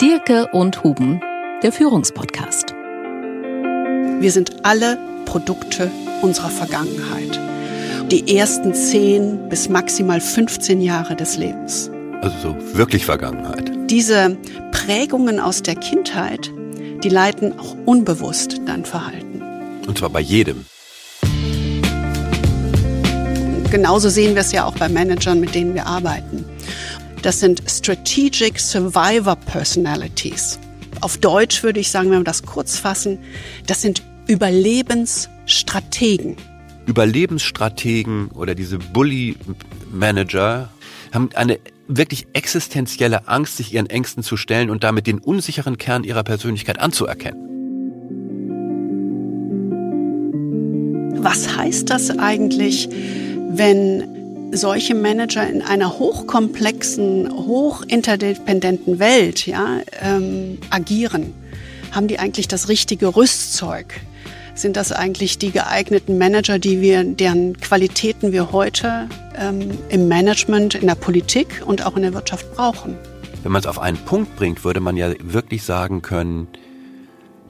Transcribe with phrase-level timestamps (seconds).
[0.00, 1.20] Dirke und Huben,
[1.64, 2.72] der Führungspodcast.
[4.20, 5.90] Wir sind alle Produkte
[6.22, 7.40] unserer Vergangenheit.
[8.08, 11.90] Die ersten 10 bis maximal 15 Jahre des Lebens.
[12.20, 13.72] Also so wirklich Vergangenheit.
[13.90, 14.36] Diese
[14.70, 16.52] Prägungen aus der Kindheit,
[17.02, 19.42] die leiten auch unbewusst dein Verhalten.
[19.88, 20.64] Und zwar bei jedem.
[23.72, 26.44] Genauso sehen wir es ja auch bei Managern, mit denen wir arbeiten.
[27.22, 30.58] Das sind Strategic Survivor Personalities.
[31.00, 33.18] Auf Deutsch würde ich sagen, wenn wir das kurz fassen,
[33.66, 36.36] das sind Überlebensstrategen.
[36.86, 39.36] Überlebensstrategen oder diese Bully
[39.92, 40.70] Manager
[41.12, 41.58] haben eine
[41.88, 46.78] wirklich existenzielle Angst, sich ihren Ängsten zu stellen und damit den unsicheren Kern ihrer Persönlichkeit
[46.78, 47.46] anzuerkennen.
[51.20, 52.88] Was heißt das eigentlich,
[53.50, 54.17] wenn
[54.52, 61.34] solche Manager in einer hochkomplexen, hochinterdependenten Welt ja, ähm, agieren?
[61.92, 64.00] Haben die eigentlich das richtige Rüstzeug?
[64.54, 70.74] Sind das eigentlich die geeigneten Manager, die wir, deren Qualitäten wir heute ähm, im Management,
[70.74, 72.96] in der Politik und auch in der Wirtschaft brauchen?
[73.42, 76.48] Wenn man es auf einen Punkt bringt, würde man ja wirklich sagen können,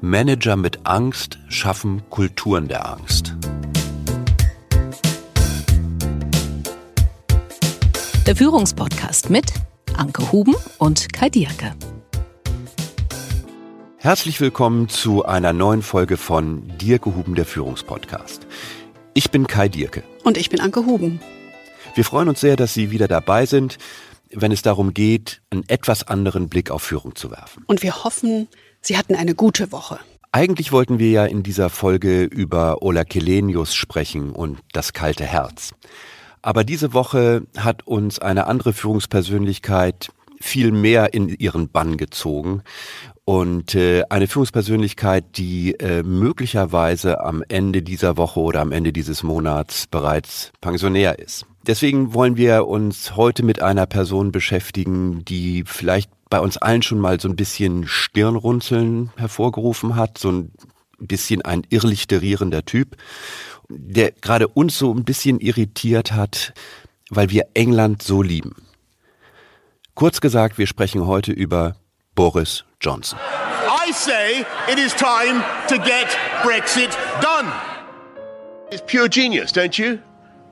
[0.00, 3.34] Manager mit Angst schaffen Kulturen der Angst.
[8.28, 9.46] Der Führungspodcast mit
[9.96, 11.74] Anke Huben und Kai Dierke.
[13.96, 18.46] Herzlich willkommen zu einer neuen Folge von Dirke Huben, der Führungspodcast.
[19.14, 20.02] Ich bin Kai Dierke.
[20.24, 21.20] Und ich bin Anke Huben.
[21.94, 23.78] Wir freuen uns sehr, dass Sie wieder dabei sind,
[24.30, 27.64] wenn es darum geht, einen etwas anderen Blick auf Führung zu werfen.
[27.66, 28.46] Und wir hoffen,
[28.82, 30.00] Sie hatten eine gute Woche.
[30.32, 35.72] Eigentlich wollten wir ja in dieser Folge über Ola Kelenius sprechen und das kalte Herz.
[36.48, 40.08] Aber diese Woche hat uns eine andere Führungspersönlichkeit
[40.40, 42.62] viel mehr in ihren Bann gezogen.
[43.26, 49.22] Und äh, eine Führungspersönlichkeit, die äh, möglicherweise am Ende dieser Woche oder am Ende dieses
[49.22, 51.44] Monats bereits pensionär ist.
[51.66, 56.98] Deswegen wollen wir uns heute mit einer Person beschäftigen, die vielleicht bei uns allen schon
[56.98, 60.52] mal so ein bisschen Stirnrunzeln hervorgerufen hat, so ein
[60.98, 62.96] bisschen ein irrlichterierender Typ
[63.68, 66.54] der gerade uns so ein bisschen irritiert hat,
[67.10, 68.54] weil wir England so lieben.
[69.94, 71.76] Kurz gesagt, wir sprechen heute über
[72.14, 73.18] Boris Johnson.
[73.68, 76.08] I say it is time to get
[76.42, 77.50] Brexit done.
[78.70, 79.98] It's pure genius, don't you?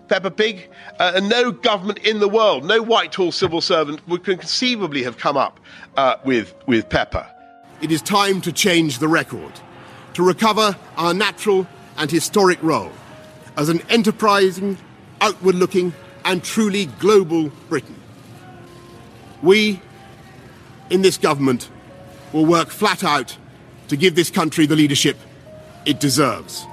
[0.09, 5.03] Peppa Pig, uh, and no government in the world, no Whitehall civil servant would conceivably
[5.03, 5.59] have come up
[5.97, 7.27] uh, with, with Pepper.
[7.83, 9.53] It is time to change the record,
[10.15, 11.67] to recover our natural
[11.99, 12.93] and historic role
[13.57, 14.79] as an enterprising,
[15.21, 15.93] outward looking,
[16.25, 17.97] and truly global Britain.
[19.43, 19.81] We,
[20.91, 21.71] in this government,
[22.33, 23.37] will work flat out
[23.89, 25.17] to give this country the leadership
[25.85, 26.67] it deserves.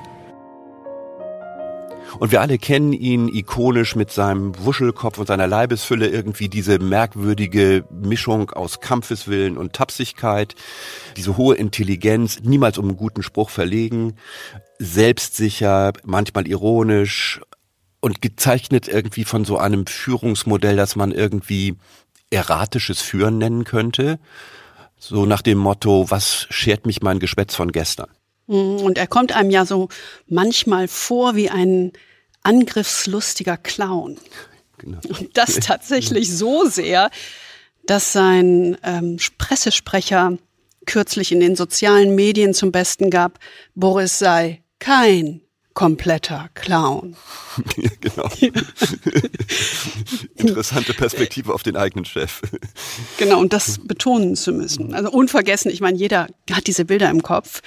[2.20, 7.86] Und wir alle kennen ihn ikonisch mit seinem Wuschelkopf und seiner Leibesfülle irgendwie diese merkwürdige
[7.90, 10.56] Mischung aus Kampfeswillen und Tapsigkeit,
[11.18, 14.16] diese hohe Intelligenz, niemals um einen guten Spruch verlegen,
[14.84, 17.42] selbstsicher, manchmal ironisch
[18.02, 21.76] und gezeichnet irgendwie von so einem Führungsmodell, das man irgendwie
[22.30, 24.20] erratisches Führen nennen könnte.
[25.00, 28.10] So nach dem Motto, was schert mich mein Geschwätz von gestern?
[28.48, 29.90] Mhm, und er kommt einem ja so
[30.28, 31.94] manchmal vor wie ein
[32.42, 34.18] angriffslustiger Clown.
[34.80, 35.00] Genau.
[35.08, 37.10] Und das tatsächlich so sehr,
[37.86, 40.38] dass sein ähm, Pressesprecher
[40.86, 43.40] kürzlich in den sozialen Medien zum Besten gab,
[43.76, 45.40] Boris sei kein
[45.74, 47.16] kompletter Clown.
[47.78, 48.28] Ja, genau.
[50.38, 52.42] Interessante Perspektive auf den eigenen Chef.
[53.18, 54.96] Genau, und das betonen zu müssen.
[54.96, 57.62] Also unvergessen, ich meine, jeder hat diese Bilder im Kopf,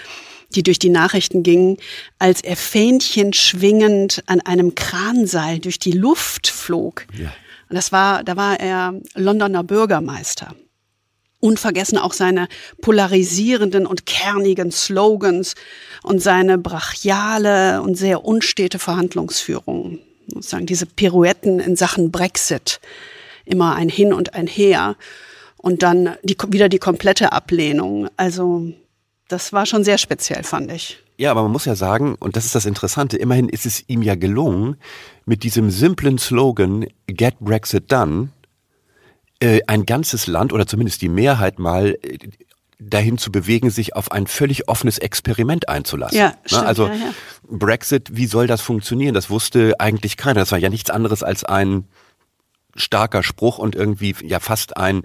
[0.56, 1.76] die durch die Nachrichten gingen,
[2.18, 7.06] als er Fähnchen schwingend an einem Kranseil durch die Luft flog.
[7.16, 7.32] Ja.
[7.68, 10.52] Und das war, da war er Londoner Bürgermeister.
[11.46, 12.48] Unvergessen auch seine
[12.80, 15.54] polarisierenden und kernigen Slogans
[16.02, 20.00] und seine brachiale und sehr unstete Verhandlungsführung.
[20.26, 22.80] Sozusagen diese Pirouetten in Sachen Brexit.
[23.44, 24.96] Immer ein Hin und ein Her.
[25.56, 28.08] Und dann die, wieder die komplette Ablehnung.
[28.16, 28.66] Also,
[29.28, 30.98] das war schon sehr speziell, fand ich.
[31.16, 34.02] Ja, aber man muss ja sagen, und das ist das Interessante, immerhin ist es ihm
[34.02, 34.76] ja gelungen,
[35.24, 38.30] mit diesem simplen Slogan Get Brexit Done
[39.40, 42.18] äh, ein ganzes Land oder zumindest die Mehrheit mal äh,
[42.78, 46.18] dahin zu bewegen, sich auf ein völlig offenes Experiment einzulassen.
[46.18, 47.14] Ja, stimmt, also ja, ja.
[47.48, 49.14] Brexit, wie soll das funktionieren?
[49.14, 50.40] Das wusste eigentlich keiner.
[50.40, 51.84] Das war ja nichts anderes als ein
[52.74, 55.02] starker Spruch und irgendwie ja fast ein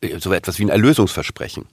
[0.00, 1.66] äh, so etwas wie ein Erlösungsversprechen.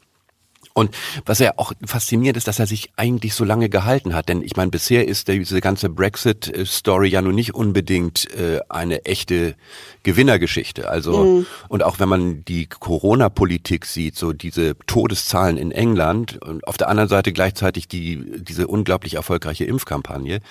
[0.78, 0.94] Und
[1.26, 4.28] was ja auch fasziniert ist, dass er sich eigentlich so lange gehalten hat.
[4.28, 9.56] Denn ich meine, bisher ist diese ganze Brexit-Story ja nun nicht unbedingt äh, eine echte
[10.04, 10.90] Gewinnergeschichte.
[10.90, 11.46] Also, mhm.
[11.70, 16.90] und auch wenn man die Corona-Politik sieht, so diese Todeszahlen in England und auf der
[16.90, 20.42] anderen Seite gleichzeitig die, diese unglaublich erfolgreiche Impfkampagne,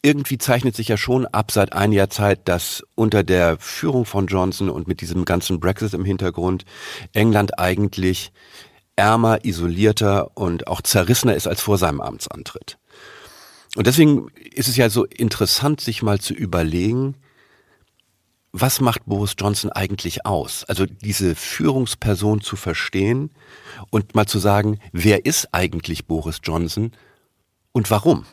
[0.00, 4.70] irgendwie zeichnet sich ja schon ab seit einiger Zeit, dass unter der Führung von Johnson
[4.70, 6.64] und mit diesem ganzen Brexit im Hintergrund
[7.12, 8.32] England eigentlich
[8.98, 12.78] ärmer, isolierter und auch zerrissener ist als vor seinem Amtsantritt.
[13.76, 17.14] Und deswegen ist es ja so interessant, sich mal zu überlegen,
[18.52, 20.64] was macht Boris Johnson eigentlich aus?
[20.64, 23.30] Also diese Führungsperson zu verstehen
[23.90, 26.92] und mal zu sagen, wer ist eigentlich Boris Johnson
[27.72, 28.24] und warum?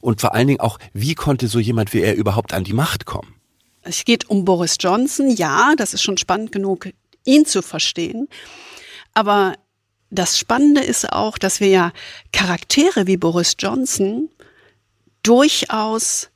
[0.00, 3.04] Und vor allen Dingen auch, wie konnte so jemand wie er überhaupt an die Macht
[3.04, 3.34] kommen?
[3.82, 6.88] Es geht um Boris Johnson, ja, das ist schon spannend genug,
[7.24, 8.28] ihn zu verstehen.
[9.14, 9.54] Aber
[10.10, 11.92] das Spannende ist auch, dass wir ja
[12.32, 14.28] Charaktere wie Boris Johnson
[15.22, 16.30] durchaus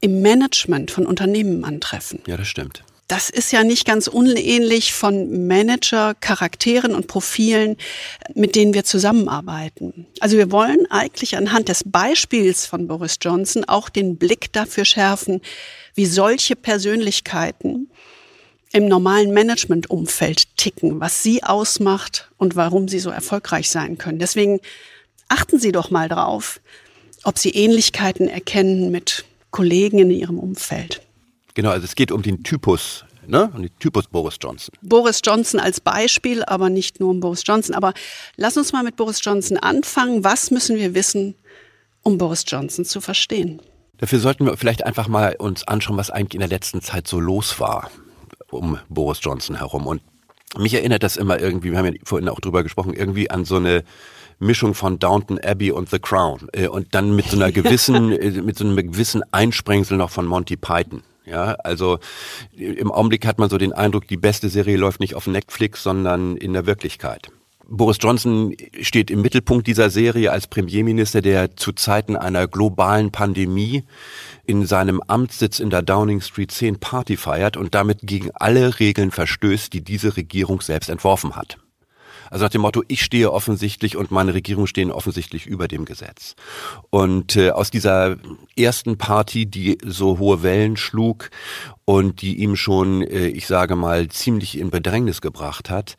[0.00, 2.20] im Management von Unternehmen antreffen.
[2.26, 2.84] Ja, das stimmt.
[3.06, 7.76] Das ist ja nicht ganz unähnlich von Manager, Charakteren und Profilen,
[8.34, 10.06] mit denen wir zusammenarbeiten.
[10.20, 15.42] Also wir wollen eigentlich anhand des Beispiels von Boris Johnson auch den Blick dafür schärfen,
[15.94, 17.90] wie solche Persönlichkeiten
[18.74, 24.18] im normalen Managementumfeld ticken, was sie ausmacht und warum sie so erfolgreich sein können.
[24.18, 24.58] Deswegen
[25.28, 26.60] achten Sie doch mal drauf,
[27.22, 31.02] ob Sie Ähnlichkeiten erkennen mit Kollegen in Ihrem Umfeld.
[31.54, 33.48] Genau, also es geht um den Typus, ne?
[33.54, 34.74] Um den Typus Boris Johnson.
[34.82, 37.76] Boris Johnson als Beispiel, aber nicht nur um Boris Johnson.
[37.76, 37.94] Aber
[38.36, 40.24] lass uns mal mit Boris Johnson anfangen.
[40.24, 41.36] Was müssen wir wissen,
[42.02, 43.62] um Boris Johnson zu verstehen?
[43.98, 47.20] Dafür sollten wir vielleicht einfach mal uns anschauen, was eigentlich in der letzten Zeit so
[47.20, 47.88] los war
[48.54, 49.86] um Boris Johnson herum.
[49.86, 50.02] Und
[50.58, 53.56] mich erinnert das immer irgendwie, wir haben ja vorhin auch drüber gesprochen, irgendwie an so
[53.56, 53.84] eine
[54.38, 56.48] Mischung von Downton Abbey und The Crown.
[56.52, 60.26] Äh, und dann mit so einer gewissen, äh, mit so einem gewissen Einsprengsel noch von
[60.26, 61.02] Monty Python.
[61.26, 62.00] Ja, also
[62.54, 66.36] im Augenblick hat man so den Eindruck, die beste Serie läuft nicht auf Netflix, sondern
[66.36, 67.30] in der Wirklichkeit.
[67.66, 73.84] Boris Johnson steht im Mittelpunkt dieser Serie als Premierminister, der zu Zeiten einer globalen Pandemie
[74.46, 79.10] in seinem Amtssitz in der Downing Street 10 Party feiert und damit gegen alle Regeln
[79.10, 81.58] verstößt, die diese Regierung selbst entworfen hat.
[82.34, 86.34] Also nach dem Motto, ich stehe offensichtlich und meine Regierung stehen offensichtlich über dem Gesetz.
[86.90, 88.16] Und äh, aus dieser
[88.56, 91.30] ersten Party, die so hohe Wellen schlug
[91.84, 95.94] und die ihm schon, äh, ich sage mal, ziemlich in Bedrängnis gebracht hat,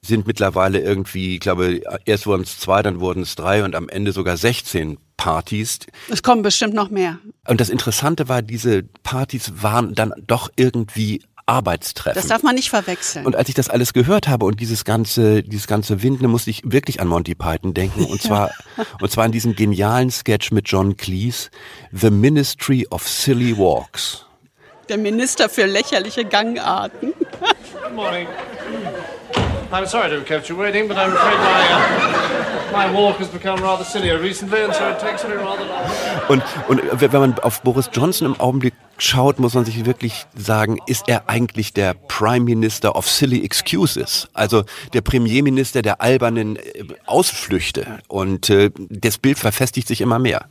[0.00, 3.90] sind mittlerweile irgendwie, ich glaube, erst wurden es zwei, dann wurden es drei und am
[3.90, 5.80] Ende sogar 16 Partys.
[6.08, 7.18] Es kommen bestimmt noch mehr.
[7.46, 12.20] Und das Interessante war, diese Partys waren dann doch irgendwie Arbeitstreffen.
[12.20, 13.26] Das darf man nicht verwechseln.
[13.26, 16.62] Und als ich das alles gehört habe und dieses ganze, dieses ganze Windende, musste ich
[16.64, 18.04] wirklich an Monty Python denken.
[18.04, 18.50] Und zwar,
[19.00, 21.50] und zwar an diesen genialen Sketch mit John Cleese,
[21.92, 24.24] The Ministry of Silly Walks.
[24.88, 27.12] Der Minister für lächerliche Gangarten.
[27.82, 28.26] Good morning.
[29.72, 33.28] I'm sorry to have kept you waiting, but I'm afraid my, uh, my walk has
[33.28, 35.90] become rather sillier recently, and so it takes me rather long.
[36.28, 40.78] Und, und wenn man auf Boris Johnson im Augenblick schaut, muss man sich wirklich sagen,
[40.86, 44.28] ist er eigentlich der Prime Minister of Silly Excuses?
[44.32, 47.98] Also der Premierminister der albernen äh, Ausflüchte.
[48.08, 50.48] Und äh, das Bild verfestigt sich immer mehr.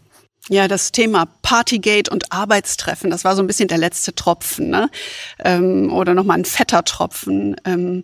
[0.49, 4.89] Ja, das Thema Partygate und Arbeitstreffen, das war so ein bisschen der letzte Tropfen, ne?
[5.39, 8.03] Ähm, oder nochmal ein fetter Tropfen, ähm,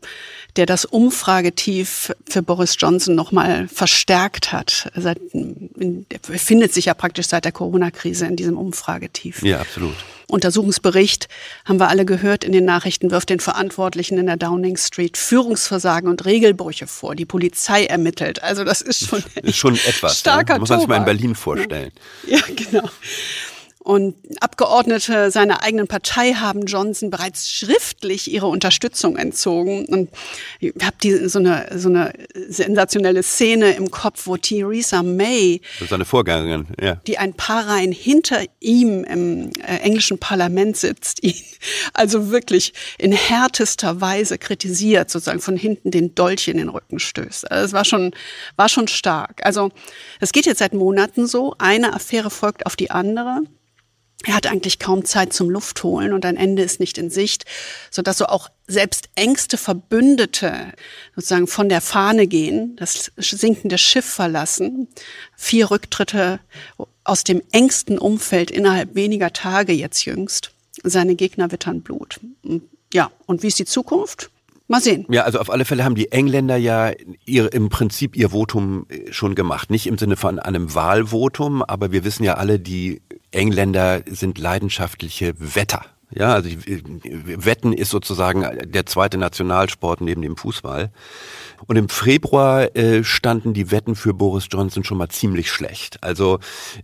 [0.55, 4.89] der das Umfragetief für Boris Johnson nochmal verstärkt hat.
[4.95, 9.43] Seit, er befindet sich ja praktisch seit der Corona-Krise in diesem Umfragetief.
[9.43, 9.95] Ja, absolut.
[10.29, 11.27] Untersuchungsbericht,
[11.65, 16.09] haben wir alle gehört in den Nachrichten, wirft den Verantwortlichen in der Downing Street Führungsversagen
[16.09, 17.15] und Regelbrüche vor.
[17.15, 18.43] Die Polizei ermittelt.
[18.43, 20.19] Also das ist schon, ist schon etwas.
[20.19, 20.59] Starker ja?
[20.59, 21.91] Muss man sich mal in Berlin vorstellen.
[22.27, 22.89] Ja, genau.
[23.81, 29.86] Und Abgeordnete seiner eigenen Partei haben Johnson bereits schriftlich ihre Unterstützung entzogen.
[29.86, 30.09] Und
[30.59, 36.67] ich habe so eine, so eine sensationelle Szene im Kopf, wo Theresa May, seine Vorgängerin,
[36.79, 36.95] ja.
[37.07, 41.33] die ein paar Reihen hinter ihm im äh, englischen Parlament sitzt, ihn
[41.93, 47.50] also wirklich in härtester Weise kritisiert, sozusagen von hinten den Dolch in den Rücken stößt.
[47.50, 48.12] Also es war schon,
[48.57, 49.39] war schon stark.
[49.45, 49.71] Also
[50.19, 51.55] es geht jetzt seit Monaten so.
[51.59, 53.43] Eine Affäre folgt auf die andere.
[54.25, 57.45] Er hat eigentlich kaum Zeit zum Luftholen und ein Ende ist nicht in Sicht,
[57.89, 60.73] so dass so auch selbst engste Verbündete
[61.15, 64.89] sozusagen von der Fahne gehen, das sinkende Schiff verlassen,
[65.38, 66.41] vier Rücktritte
[67.05, 70.51] aus dem engsten Umfeld innerhalb weniger Tage jetzt jüngst.
[70.83, 72.19] Seine Gegner wittern Blut.
[72.93, 74.29] Ja, und wie ist die Zukunft?
[74.71, 75.07] Mal sehen.
[75.09, 76.91] Ja, also auf alle Fälle haben die Engländer ja
[77.25, 79.71] ihr, im Prinzip ihr Votum äh, schon gemacht.
[79.71, 85.33] Nicht im Sinne von einem Wahlvotum, aber wir wissen ja alle, die Engländer sind leidenschaftliche
[85.38, 85.86] Wetter.
[86.12, 90.89] Ja, also Wetten ist sozusagen der zweite Nationalsport neben dem Fußball.
[91.67, 96.03] Und im Februar äh, standen die Wetten für Boris Johnson schon mal ziemlich schlecht.
[96.03, 96.39] Also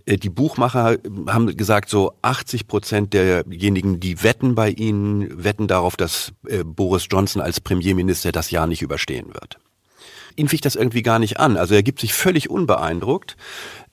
[0.06, 0.98] äh, die Buchmacher
[1.28, 7.08] haben gesagt, so 80 Prozent derjenigen, die wetten bei ihnen, wetten darauf, dass äh, Boris
[7.10, 9.58] Johnson als Premierminister das Jahr nicht überstehen wird.
[10.36, 11.58] Ihn ficht das irgendwie gar nicht an.
[11.58, 13.38] Also er gibt sich völlig unbeeindruckt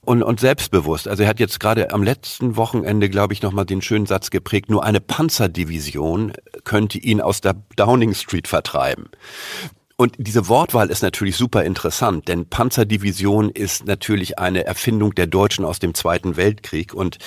[0.04, 1.06] und, und selbstbewusst.
[1.06, 4.68] Also er hat jetzt gerade am letzten Wochenende, glaube ich, nochmal den schönen Satz geprägt,
[4.68, 6.32] nur eine Panzerdivision
[6.64, 9.08] könnte ihn aus der Downing Street vertreiben.
[9.96, 15.64] Und diese Wortwahl ist natürlich super interessant, denn Panzerdivision ist natürlich eine Erfindung der Deutschen
[15.64, 17.18] aus dem Zweiten Weltkrieg und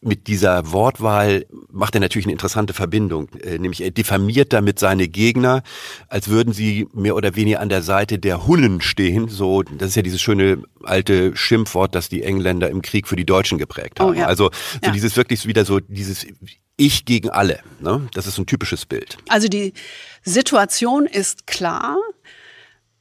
[0.00, 5.08] mit dieser Wortwahl macht er natürlich eine interessante Verbindung, äh, nämlich er diffamiert damit seine
[5.08, 5.62] Gegner,
[6.08, 9.28] als würden sie mehr oder weniger an der Seite der Hunnen stehen.
[9.28, 13.26] So, das ist ja dieses schöne alte Schimpfwort, das die Engländer im Krieg für die
[13.26, 14.10] Deutschen geprägt haben.
[14.10, 14.26] Oh, ja.
[14.26, 14.92] Also so ja.
[14.92, 16.26] dieses wirklich wieder so dieses
[16.76, 17.60] Ich gegen alle.
[17.80, 18.08] Ne?
[18.14, 19.18] Das ist ein typisches Bild.
[19.28, 19.72] Also die
[20.22, 21.96] Situation ist klar.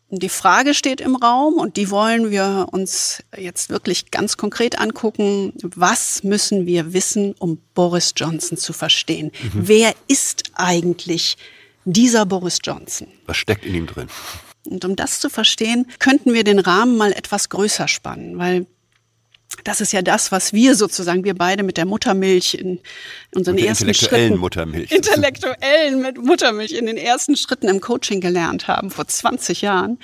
[0.10, 5.52] Die Frage steht im Raum und die wollen wir uns jetzt wirklich ganz konkret angucken.
[5.62, 9.32] Was müssen wir wissen, um Boris Johnson zu verstehen?
[9.44, 9.68] Mhm.
[9.68, 11.36] Wer ist eigentlich
[11.84, 13.08] dieser Boris Johnson?
[13.26, 14.08] Was steckt in ihm drin?
[14.64, 18.66] Und um das zu verstehen, könnten wir den Rahmen mal etwas größer spannen, weil
[19.64, 22.80] das ist ja das, was wir sozusagen, wir beide mit der Muttermilch in
[23.34, 24.92] unseren ersten intellektuellen Schritten, Muttermilch.
[24.92, 30.00] intellektuellen mit Muttermilch in den ersten Schritten im Coaching gelernt haben vor 20 Jahren.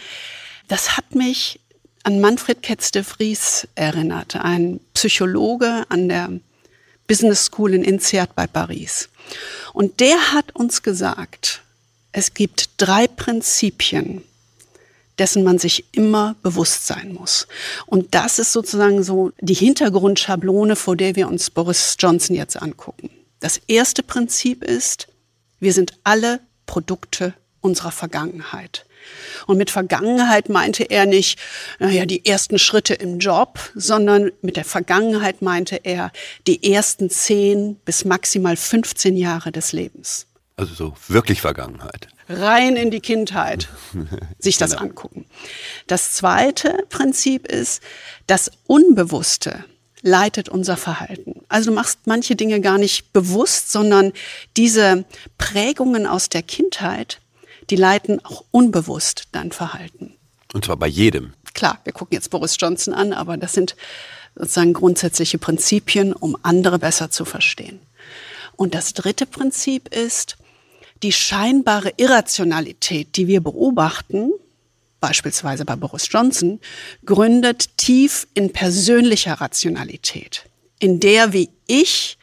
[0.68, 1.60] Das hat mich
[2.04, 6.30] an Manfred Ketz de Vries erinnert, ein Psychologe an der
[7.08, 9.10] Business School in INSEAD bei Paris.
[9.74, 11.62] Und der hat uns gesagt,
[12.12, 14.24] es gibt drei Prinzipien,
[15.20, 17.48] dessen man sich immer bewusst sein muss.
[17.86, 23.10] Und das ist sozusagen so die Hintergrundschablone, vor der wir uns Boris Johnson jetzt angucken.
[23.40, 25.08] Das erste Prinzip ist,
[25.60, 28.86] wir sind alle Produkte unserer Vergangenheit.
[29.48, 31.40] Und mit Vergangenheit meinte er nicht,
[31.80, 36.12] naja, die ersten Schritte im Job, sondern mit der Vergangenheit meinte er
[36.48, 40.28] die ersten zehn bis maximal 15 Jahre des Lebens.
[40.56, 43.70] Also so wirklich Vergangenheit rein in die Kindheit
[44.40, 44.84] sich das genau.
[44.84, 45.26] angucken.
[45.88, 47.82] Das zweite Prinzip ist,
[48.28, 49.66] das Unbewusste
[50.02, 51.42] leitet unser Verhalten.
[51.48, 54.12] Also du machst manche Dinge gar nicht bewusst, sondern
[54.58, 55.06] diese
[55.38, 57.22] Prägungen aus der Kindheit,
[57.70, 60.16] die leiten auch unbewusst dein Verhalten.
[60.54, 61.34] Und zwar bei jedem.
[61.54, 63.76] Klar, wir gucken jetzt Boris Johnson an, aber das sind
[64.36, 67.80] sozusagen grundsätzliche Prinzipien, um andere besser zu verstehen.
[68.56, 70.38] Und das dritte Prinzip ist,
[71.04, 74.32] die scheinbare Irrationalität, die wir beobachten,
[75.00, 76.60] beispielsweise bei Boris Johnson,
[77.06, 80.46] gründet tief in persönlicher Rationalität,
[80.80, 82.18] in der wie ich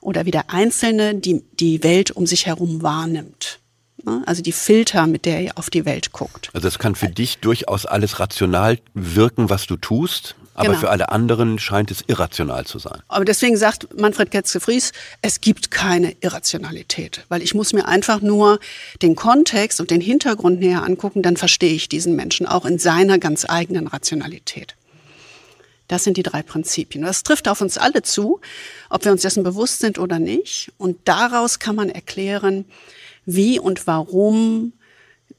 [0.00, 3.58] oder wie der Einzelne die, die Welt um sich herum wahrnimmt.
[4.24, 6.50] Also die Filter, mit der er auf die Welt guckt.
[6.54, 10.36] Also das kann für dich durchaus alles rational wirken, was du tust.
[10.60, 10.80] Aber genau.
[10.80, 13.00] für alle anderen scheint es irrational zu sein.
[13.08, 18.60] Aber deswegen sagt Manfred Ketze-Fries, es gibt keine Irrationalität, weil ich muss mir einfach nur
[19.02, 23.18] den Kontext und den Hintergrund näher angucken, dann verstehe ich diesen Menschen auch in seiner
[23.18, 24.76] ganz eigenen Rationalität.
[25.88, 27.02] Das sind die drei Prinzipien.
[27.02, 28.40] Das trifft auf uns alle zu,
[28.90, 30.70] ob wir uns dessen bewusst sind oder nicht.
[30.78, 32.64] Und daraus kann man erklären,
[33.26, 34.72] wie und warum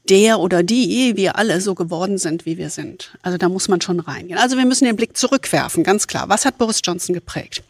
[0.08, 3.16] der oder die, wir alle so geworden sind, wie wir sind.
[3.22, 4.38] Also da muss man schon reingehen.
[4.38, 6.28] Also wir müssen den Blick zurückwerfen, ganz klar.
[6.28, 7.62] Was hat Boris Johnson geprägt?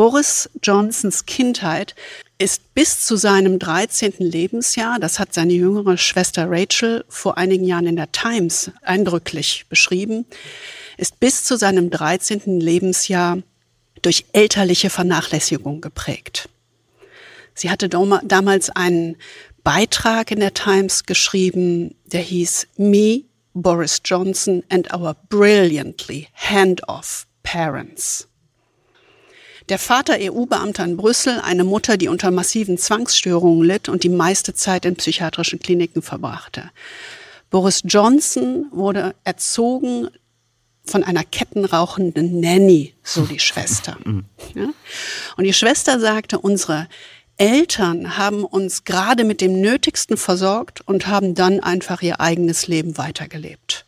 [0.00, 1.94] Boris Johnsons Kindheit
[2.38, 4.14] ist bis zu seinem 13.
[4.18, 10.24] Lebensjahr, das hat seine jüngere Schwester Rachel vor einigen Jahren in der Times eindrücklich beschrieben,
[10.96, 12.60] ist bis zu seinem 13.
[12.60, 13.42] Lebensjahr
[14.00, 16.48] durch elterliche Vernachlässigung geprägt.
[17.54, 19.16] Sie hatte damals einen
[19.62, 23.22] Beitrag in der Times geschrieben, der hieß Me,
[23.54, 28.28] Boris Johnson and our brilliantly hand-off parents.
[29.68, 34.52] Der Vater EU-Beamter in Brüssel, eine Mutter, die unter massiven Zwangsstörungen litt und die meiste
[34.52, 36.70] Zeit in psychiatrischen Kliniken verbrachte.
[37.50, 40.08] Boris Johnson wurde erzogen
[40.84, 43.96] von einer kettenrauchenden Nanny, so die Schwester.
[44.54, 44.70] Ja?
[45.36, 46.88] Und die Schwester sagte, unsere
[47.40, 52.98] Eltern haben uns gerade mit dem Nötigsten versorgt und haben dann einfach ihr eigenes Leben
[52.98, 53.86] weitergelebt.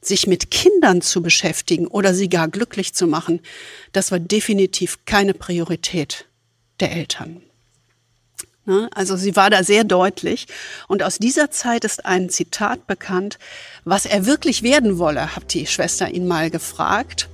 [0.00, 3.40] Sich mit Kindern zu beschäftigen oder sie gar glücklich zu machen,
[3.92, 6.24] das war definitiv keine Priorität
[6.80, 7.42] der Eltern.
[8.64, 8.88] Ne?
[8.94, 10.46] Also sie war da sehr deutlich.
[10.88, 13.38] Und aus dieser Zeit ist ein Zitat bekannt,
[13.84, 17.28] was er wirklich werden wolle, hat die Schwester ihn mal gefragt.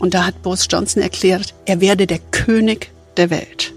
[0.00, 3.73] Und da hat Boris Johnson erklärt, er werde der König der Welt.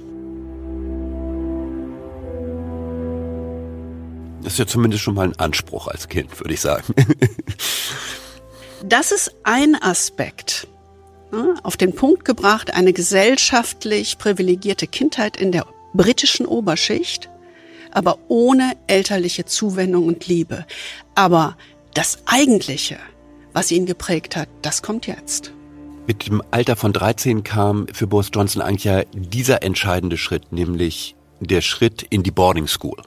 [4.54, 6.94] Ist ja zumindest schon mal ein Anspruch als Kind, würde ich sagen.
[8.84, 10.68] das ist ein Aspekt.
[11.32, 17.30] Ne, auf den Punkt gebracht, eine gesellschaftlich privilegierte Kindheit in der britischen Oberschicht,
[17.92, 20.66] aber ohne elterliche Zuwendung und Liebe.
[21.16, 21.58] Aber
[21.94, 22.98] das Eigentliche,
[23.52, 25.52] was ihn geprägt hat, das kommt jetzt.
[26.08, 31.16] Mit dem Alter von 13 kam für Boris Johnson eigentlich ja dieser entscheidende Schritt, nämlich
[31.42, 33.02] der Schritt in die Boarding School.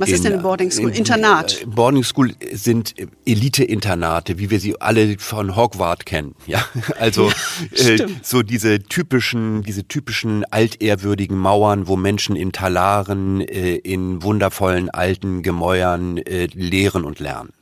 [0.00, 0.96] Was in, ist denn eine Boarding School?
[0.96, 1.60] Internat.
[1.60, 2.94] Äh, Boarding School sind
[3.26, 6.34] Elite-Internate, wie wir sie alle von Hogwarts kennen.
[6.46, 6.64] Ja,
[6.98, 7.30] also
[7.72, 14.22] ja, äh, so diese typischen, diese typischen altehrwürdigen Mauern, wo Menschen in Talaren, äh, in
[14.22, 17.52] wundervollen alten Gemäuern äh, lehren und lernen.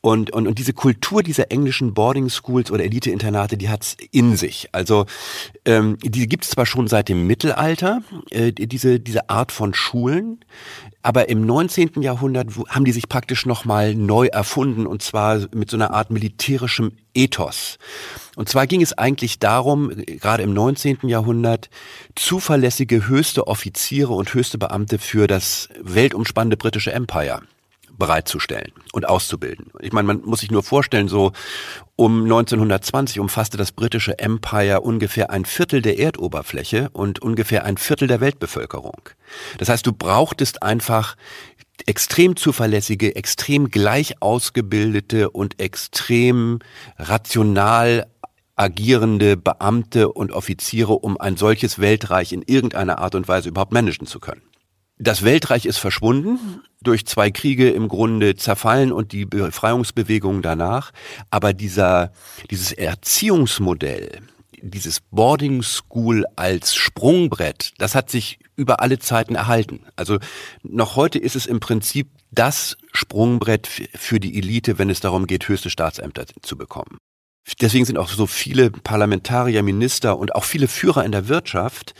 [0.00, 4.68] Und, und, und diese Kultur dieser englischen Boarding Schools oder Elite-Internate, die hat's in sich.
[4.72, 5.06] Also
[5.64, 10.44] ähm, die gibt's zwar schon seit dem Mittelalter, äh, diese, diese Art von Schulen,
[11.08, 12.02] aber im 19.
[12.02, 16.92] Jahrhundert haben die sich praktisch nochmal neu erfunden und zwar mit so einer Art militärischem
[17.14, 17.78] Ethos.
[18.36, 20.98] Und zwar ging es eigentlich darum, gerade im 19.
[21.04, 21.70] Jahrhundert,
[22.14, 27.40] zuverlässige höchste Offiziere und höchste Beamte für das weltumspannende britische Empire
[27.98, 29.72] bereitzustellen und auszubilden.
[29.80, 31.32] Ich meine, man muss sich nur vorstellen, so
[31.96, 38.08] um 1920 umfasste das britische Empire ungefähr ein Viertel der Erdoberfläche und ungefähr ein Viertel
[38.08, 39.10] der Weltbevölkerung.
[39.58, 41.16] Das heißt, du brauchtest einfach
[41.86, 46.60] extrem zuverlässige, extrem gleich ausgebildete und extrem
[46.98, 48.06] rational
[48.56, 54.06] agierende Beamte und Offiziere, um ein solches Weltreich in irgendeiner Art und Weise überhaupt managen
[54.06, 54.42] zu können.
[55.00, 60.90] Das Weltreich ist verschwunden, durch zwei Kriege im Grunde zerfallen und die Befreiungsbewegungen danach.
[61.30, 62.12] Aber dieser,
[62.50, 64.20] dieses Erziehungsmodell,
[64.60, 69.84] dieses Boarding School als Sprungbrett, das hat sich über alle Zeiten erhalten.
[69.94, 70.18] Also
[70.64, 75.48] noch heute ist es im Prinzip das Sprungbrett für die Elite, wenn es darum geht,
[75.48, 76.98] höchste Staatsämter zu bekommen.
[77.60, 81.94] Deswegen sind auch so viele Parlamentarier, Minister und auch viele Führer in der Wirtschaft,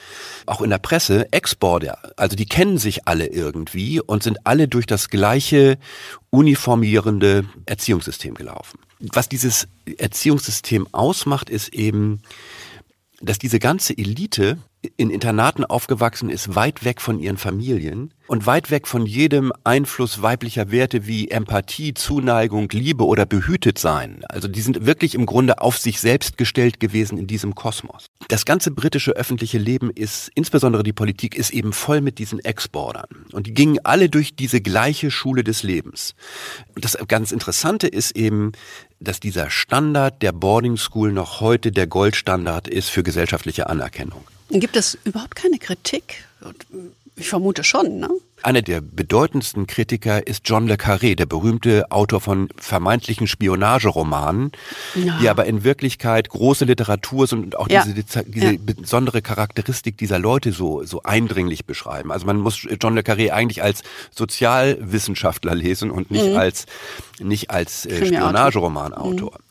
[0.47, 2.13] auch in der Presse, Exporter.
[2.17, 5.79] Also die kennen sich alle irgendwie und sind alle durch das gleiche
[6.31, 8.79] uniformierende Erziehungssystem gelaufen.
[9.01, 12.21] Was dieses Erziehungssystem ausmacht, ist eben,
[13.21, 14.59] dass diese ganze Elite
[14.97, 20.23] in Internaten aufgewachsen ist, weit weg von ihren Familien und weit weg von jedem Einfluss
[20.23, 24.23] weiblicher Werte wie Empathie, Zuneigung, Liebe oder behütet sein.
[24.29, 28.07] Also die sind wirklich im Grunde auf sich selbst gestellt gewesen in diesem Kosmos.
[28.29, 33.25] Das ganze britische öffentliche Leben ist, insbesondere die Politik, ist eben voll mit diesen Exportern.
[33.33, 36.15] Und die gingen alle durch diese gleiche Schule des Lebens.
[36.77, 38.53] Und das ganz Interessante ist eben,
[39.01, 44.25] dass dieser Standard der Boarding School noch heute der Goldstandard ist für gesellschaftliche Anerkennung.
[44.51, 46.25] Gibt es überhaupt keine Kritik?
[47.17, 48.09] Ich vermute schon, ne?
[48.43, 54.53] Einer der bedeutendsten Kritiker ist John le Carré, der berühmte Autor von vermeintlichen Spionageromanen,
[54.95, 55.19] ja.
[55.21, 57.85] die aber in Wirklichkeit große Literatur sind und auch ja.
[57.85, 58.59] diese, diese ja.
[58.61, 62.13] besondere Charakteristik dieser Leute so, so eindringlich beschreiben.
[62.13, 66.37] Also man muss John le Carré eigentlich als Sozialwissenschaftler lesen und nicht mhm.
[66.37, 66.67] als,
[67.19, 69.33] nicht als äh, Spionageromanautor.
[69.33, 69.45] Mhm.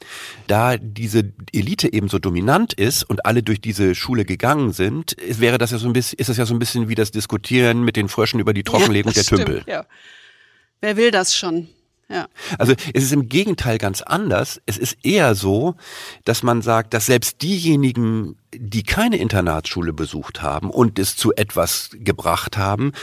[0.47, 5.58] Da diese Elite eben so dominant ist und alle durch diese Schule gegangen sind, wäre
[5.58, 7.97] das ja so ein bisschen, ist das ja so ein bisschen wie das Diskutieren mit
[7.97, 9.63] den Fröschen über die Trockenlegung ja, der stimmt, Tümpel.
[9.68, 9.86] Ja.
[10.82, 11.68] Wer will das schon?
[12.10, 12.28] Ja.
[12.58, 14.62] Also es ist im Gegenteil ganz anders.
[14.66, 15.76] Es ist eher so,
[16.24, 21.90] dass man sagt, dass selbst diejenigen, die keine Internatsschule besucht haben und es zu etwas
[21.94, 22.94] gebracht haben,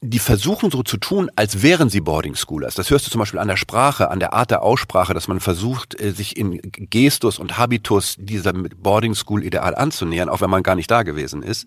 [0.00, 2.76] die versuchen so zu tun, als wären sie Boarding Schoolers.
[2.76, 5.40] Das hörst du zum Beispiel an der Sprache, an der Art der Aussprache, dass man
[5.40, 10.62] versucht, äh, sich in Gestus und Habitus dieser Boarding School Ideal anzunähern, auch wenn man
[10.62, 11.66] gar nicht da gewesen ist.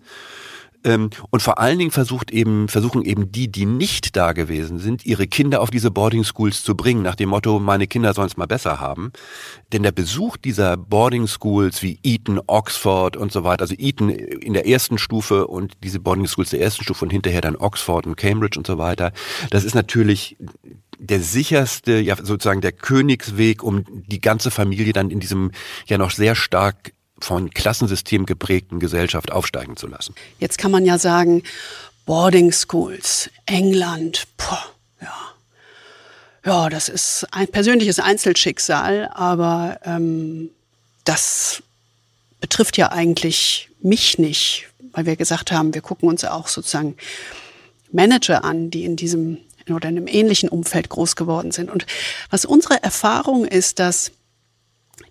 [0.84, 5.04] Ähm, und vor allen Dingen versucht eben, versuchen eben die, die nicht da gewesen sind,
[5.06, 8.36] ihre Kinder auf diese Boarding Schools zu bringen, nach dem Motto, meine Kinder sollen es
[8.36, 9.12] mal besser haben.
[9.72, 14.52] Denn der Besuch dieser Boarding Schools wie Eton, Oxford und so weiter, also Eton in
[14.52, 18.16] der ersten Stufe und diese Boarding Schools der ersten Stufe und hinterher dann Oxford und
[18.16, 19.12] Cambridge und so weiter,
[19.50, 20.36] das ist natürlich
[20.98, 25.50] der sicherste, ja sozusagen der Königsweg, um die ganze Familie dann in diesem
[25.86, 26.92] ja noch sehr stark
[27.24, 30.14] von Klassensystem geprägten Gesellschaft aufsteigen zu lassen.
[30.38, 31.42] Jetzt kann man ja sagen,
[32.06, 34.64] Boarding Schools, England, boah,
[35.00, 35.14] ja.
[36.44, 40.50] Ja, das ist ein persönliches Einzelschicksal, aber ähm,
[41.04, 41.62] das
[42.40, 44.66] betrifft ja eigentlich mich nicht.
[44.92, 46.96] weil wir gesagt haben, wir gucken uns auch sozusagen
[47.90, 51.70] Manager an, die in diesem oder in einem ähnlichen Umfeld groß geworden sind.
[51.70, 51.86] Und
[52.30, 54.10] was unsere Erfahrung ist, dass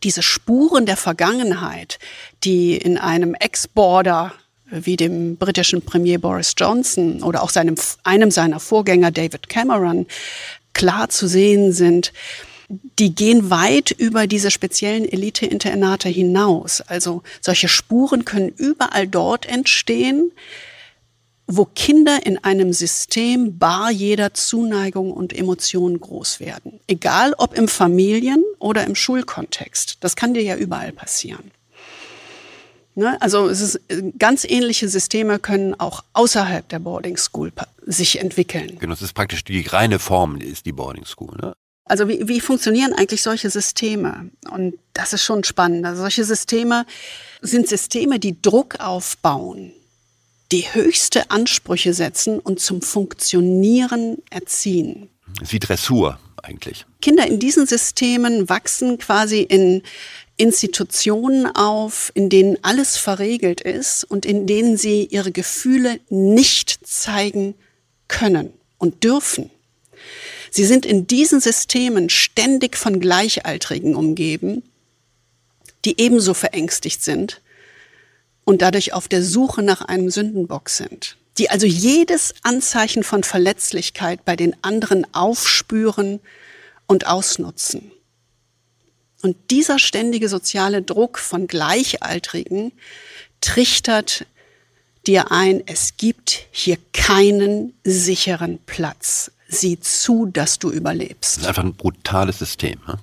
[0.04, 2.00] diese Spuren der Vergangenheit,
[2.44, 4.34] die in einem Ex-Border
[4.72, 10.08] wie dem britischen Premier Boris Johnson oder auch seinem, einem seiner Vorgänger David Cameron
[10.74, 12.14] klar zu sehen sind,
[13.00, 16.82] die gehen weit über diese speziellen Elite-Internate hinaus.
[16.82, 20.32] Also solche Spuren können überall dort entstehen,
[21.58, 26.80] wo Kinder in einem System bar jeder Zuneigung und Emotionen groß werden.
[26.88, 29.98] Egal ob im Familien- oder im Schulkontext.
[30.00, 31.52] Das kann dir ja überall passieren.
[32.96, 33.22] Ne?
[33.22, 33.80] Also es ist,
[34.20, 37.52] ganz ähnliche Systeme können auch außerhalb der Boarding School
[37.86, 38.78] sich entwickeln.
[38.80, 41.36] Genau, das ist praktisch die reine Form, ist die Boarding School.
[41.42, 41.54] Ne?
[41.86, 44.30] Also wie, wie funktionieren eigentlich solche Systeme?
[44.50, 45.86] Und das ist schon spannend.
[45.86, 46.86] Also solche Systeme
[47.42, 49.74] sind Systeme, die Druck aufbauen,
[50.52, 55.10] die höchste Ansprüche setzen und zum Funktionieren erziehen.
[55.36, 56.86] Das ist wie Dressur eigentlich.
[57.02, 59.84] Kinder in diesen Systemen wachsen quasi in
[60.38, 67.56] Institutionen auf, in denen alles verregelt ist und in denen sie ihre Gefühle nicht zeigen
[68.08, 69.52] können und dürfen.
[70.50, 74.64] Sie sind in diesen Systemen ständig von Gleichaltrigen umgeben,
[75.86, 77.42] die ebenso verängstigt sind
[78.52, 84.26] und dadurch auf der Suche nach einem Sündenbock sind, die also jedes Anzeichen von Verletzlichkeit
[84.26, 86.20] bei den anderen aufspüren
[86.86, 87.94] und ausnutzen.
[89.22, 92.74] Und dieser ständige soziale Druck von Gleichaltrigen
[93.40, 94.26] trichtert
[95.08, 99.32] dir ein, es gibt hier keinen sicheren Platz.
[99.48, 101.38] Sieh zu, dass du überlebst.
[101.38, 102.82] Das ist einfach ein brutales System.
[102.86, 103.00] Ne?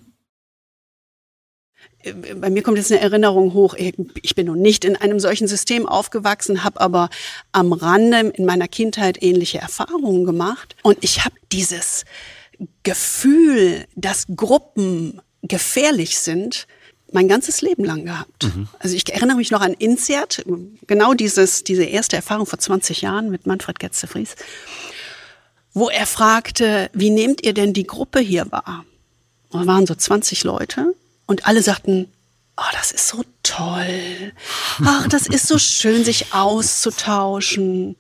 [2.37, 3.75] Bei mir kommt jetzt eine Erinnerung hoch.
[4.23, 7.11] Ich bin nun nicht in einem solchen System aufgewachsen, habe aber
[7.53, 10.77] am Rande in meiner Kindheit ähnliche Erfahrungen gemacht.
[10.83, 12.05] Und ich habe dieses
[12.83, 16.67] Gefühl, dass Gruppen gefährlich sind,
[17.11, 18.45] mein ganzes Leben lang gehabt.
[18.45, 18.69] Mhm.
[18.79, 20.45] Also ich erinnere mich noch an Insert,
[20.87, 24.37] genau dieses, diese erste Erfahrung vor 20 Jahren mit Manfred Getze-Fries,
[25.73, 28.85] wo er fragte, wie nehmt ihr denn die Gruppe hier wahr?
[29.51, 30.95] Und waren so 20 Leute
[31.29, 32.11] und alle sagten,
[32.57, 34.33] oh, das ist so toll.
[34.85, 37.97] Ach, das ist so schön, sich auszutauschen.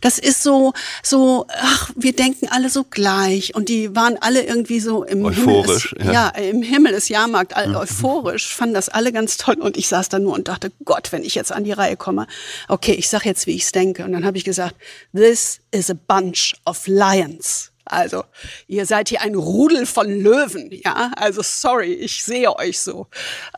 [0.00, 3.54] Das ist so, so, ach, wir denken alle so gleich.
[3.54, 6.06] Und die waren alle irgendwie so im euphorisch, Himmel.
[6.06, 6.32] Ist, ja.
[6.36, 6.48] ja.
[6.50, 9.56] im Himmel ist Jahrmarkt, all, euphorisch, fanden das alle ganz toll.
[9.60, 12.26] Und ich saß da nur und dachte, Gott, wenn ich jetzt an die Reihe komme.
[12.68, 14.04] Okay, ich sag jetzt, wie ich es denke.
[14.04, 14.74] Und dann habe ich gesagt,
[15.14, 17.70] this is a bunch of lions.
[17.84, 18.24] Also,
[18.66, 21.12] ihr seid hier ein Rudel von Löwen, ja?
[21.16, 23.06] Also, sorry, ich sehe euch so.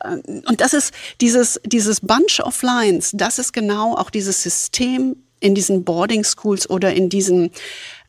[0.04, 5.16] Ähm, und das ist dieses, dieses Bunch of Lines, das ist genau auch dieses System
[5.40, 7.50] in diesen Boarding Schools oder in diesen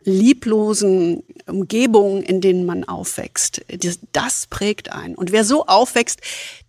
[0.08, 3.62] lieblosen Umgebungen, in denen man aufwächst.
[4.14, 5.16] Das prägt einen.
[5.16, 6.22] Und wer so aufwächst,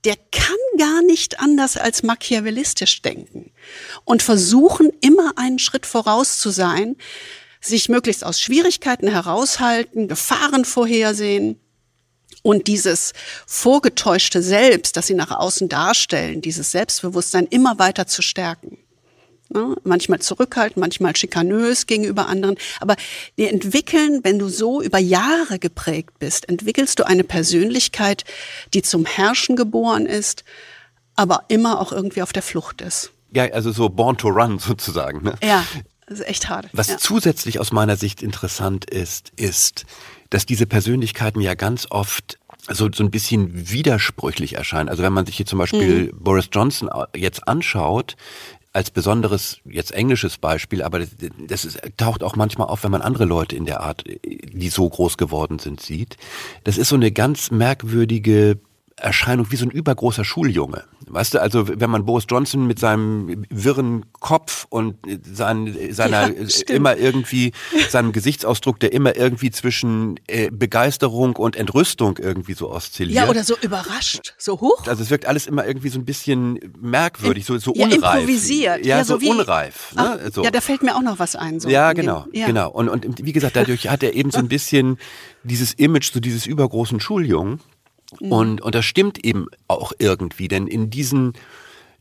[0.05, 3.53] der kann gar nicht anders als machiavellistisch denken
[4.05, 6.97] und versuchen, immer einen Schritt voraus zu sein,
[7.61, 11.59] sich möglichst aus Schwierigkeiten heraushalten, Gefahren vorhersehen
[12.43, 13.13] und dieses
[13.47, 18.79] vorgetäuschte Selbst, das sie nach außen darstellen, dieses Selbstbewusstsein immer weiter zu stärken.
[19.51, 19.77] Ne?
[19.83, 22.57] Manchmal zurückhaltend, manchmal schikanös gegenüber anderen.
[22.81, 22.97] Aber
[23.35, 28.25] wir entwickeln, wenn du so über Jahre geprägt bist, entwickelst du eine Persönlichkeit,
[28.75, 30.45] die zum Herrschen geboren ist,
[31.17, 33.11] aber immer auch irgendwie auf der Flucht ist.
[33.33, 35.23] Ja, also so born to run sozusagen.
[35.23, 35.35] Ne?
[35.43, 35.65] Ja.
[36.09, 36.69] Das ist echt hart.
[36.73, 36.99] Was ja.
[36.99, 39.85] zusätzlich aus meiner Sicht interessant ist, ist,
[40.31, 42.39] dass diese Persönlichkeiten ja ganz oft
[42.71, 44.89] so, so ein bisschen widersprüchlich erscheinen.
[44.89, 46.19] Also wenn man sich hier zum Beispiel mhm.
[46.19, 48.17] Boris Johnson jetzt anschaut,
[48.73, 51.09] als besonderes, jetzt englisches Beispiel, aber das,
[51.49, 54.89] das ist, taucht auch manchmal auf, wenn man andere Leute in der Art, die so
[54.89, 56.17] groß geworden sind, sieht.
[56.65, 58.59] Das ist so eine ganz merkwürdige
[59.01, 60.85] Erscheinung wie so ein übergroßer Schuljunge.
[61.07, 66.49] Weißt du, also wenn man Boris Johnson mit seinem wirren Kopf und sein, seiner ja,
[66.69, 67.53] immer irgendwie,
[67.89, 73.17] seinem Gesichtsausdruck, der immer irgendwie zwischen äh, Begeisterung und Entrüstung irgendwie so oszilliert.
[73.17, 74.87] Ja, oder so überrascht, so hoch.
[74.87, 78.21] Also es wirkt alles immer irgendwie so ein bisschen merkwürdig, so, so ja, unreif.
[78.21, 78.85] improvisiert.
[78.85, 79.95] Ja, ja so, so wie, unreif.
[79.95, 80.21] Ne?
[80.23, 80.45] Ach, so.
[80.45, 81.61] Ja, da fällt mir auch noch was ein.
[81.61, 82.47] So ja, genau, dem, ja.
[82.47, 82.71] genau.
[82.71, 84.99] Und, und wie gesagt, dadurch hat er eben so ein bisschen
[85.43, 87.61] dieses Image, so dieses übergroßen Schuljungen.
[88.21, 88.33] Mhm.
[88.33, 91.35] Und, und das stimmt eben auch irgendwie, denn in diesen,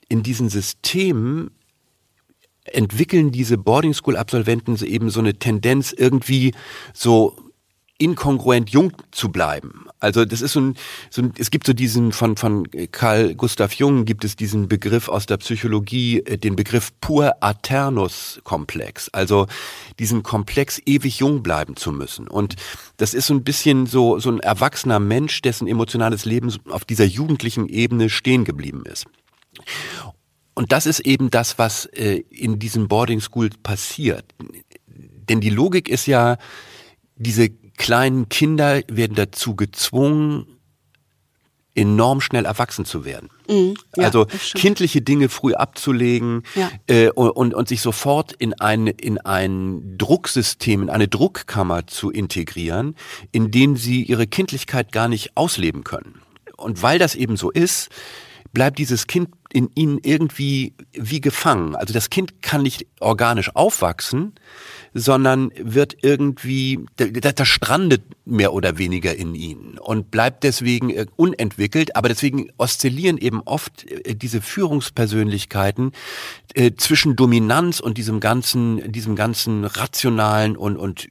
[0.09, 1.51] in diesen Systemen
[2.65, 6.53] entwickeln diese Boarding School Absolventen eben so eine Tendenz irgendwie
[6.93, 7.37] so
[7.97, 9.86] inkongruent jung zu bleiben.
[9.99, 10.75] Also das ist so ein,
[11.09, 15.09] so ein, es gibt so diesen von von Karl Gustav Jung gibt es diesen Begriff
[15.09, 19.09] aus der Psychologie, äh, den Begriff pur aternus Komplex.
[19.09, 19.47] Also
[19.99, 22.27] diesen Komplex ewig jung bleiben zu müssen.
[22.27, 22.55] Und
[22.97, 27.05] das ist so ein bisschen so so ein erwachsener Mensch, dessen emotionales Leben auf dieser
[27.05, 29.05] jugendlichen Ebene stehen geblieben ist.
[30.53, 34.25] Und das ist eben das, was äh, in diesem Boarding School passiert.
[34.87, 36.37] Denn die Logik ist ja,
[37.15, 40.57] diese kleinen Kinder werden dazu gezwungen,
[41.77, 43.29] enorm schnell erwachsen zu werden.
[43.47, 46.71] Mm, ja, also kindliche Dinge früh abzulegen ja.
[46.87, 52.95] äh, und, und sich sofort in ein, in ein Drucksystem, in eine Druckkammer zu integrieren,
[53.31, 56.21] in dem sie ihre Kindlichkeit gar nicht ausleben können.
[56.57, 57.89] Und weil das eben so ist,
[58.53, 61.75] bleibt dieses Kind in ihnen irgendwie wie gefangen.
[61.75, 64.33] Also das Kind kann nicht organisch aufwachsen,
[64.93, 71.95] sondern wird irgendwie, das strandet mehr oder weniger in ihnen und bleibt deswegen äh, unentwickelt.
[71.95, 75.91] Aber deswegen oszillieren eben oft äh, diese Führungspersönlichkeiten
[76.53, 81.07] äh, zwischen Dominanz und diesem ganzen, diesem ganzen rationalen und, und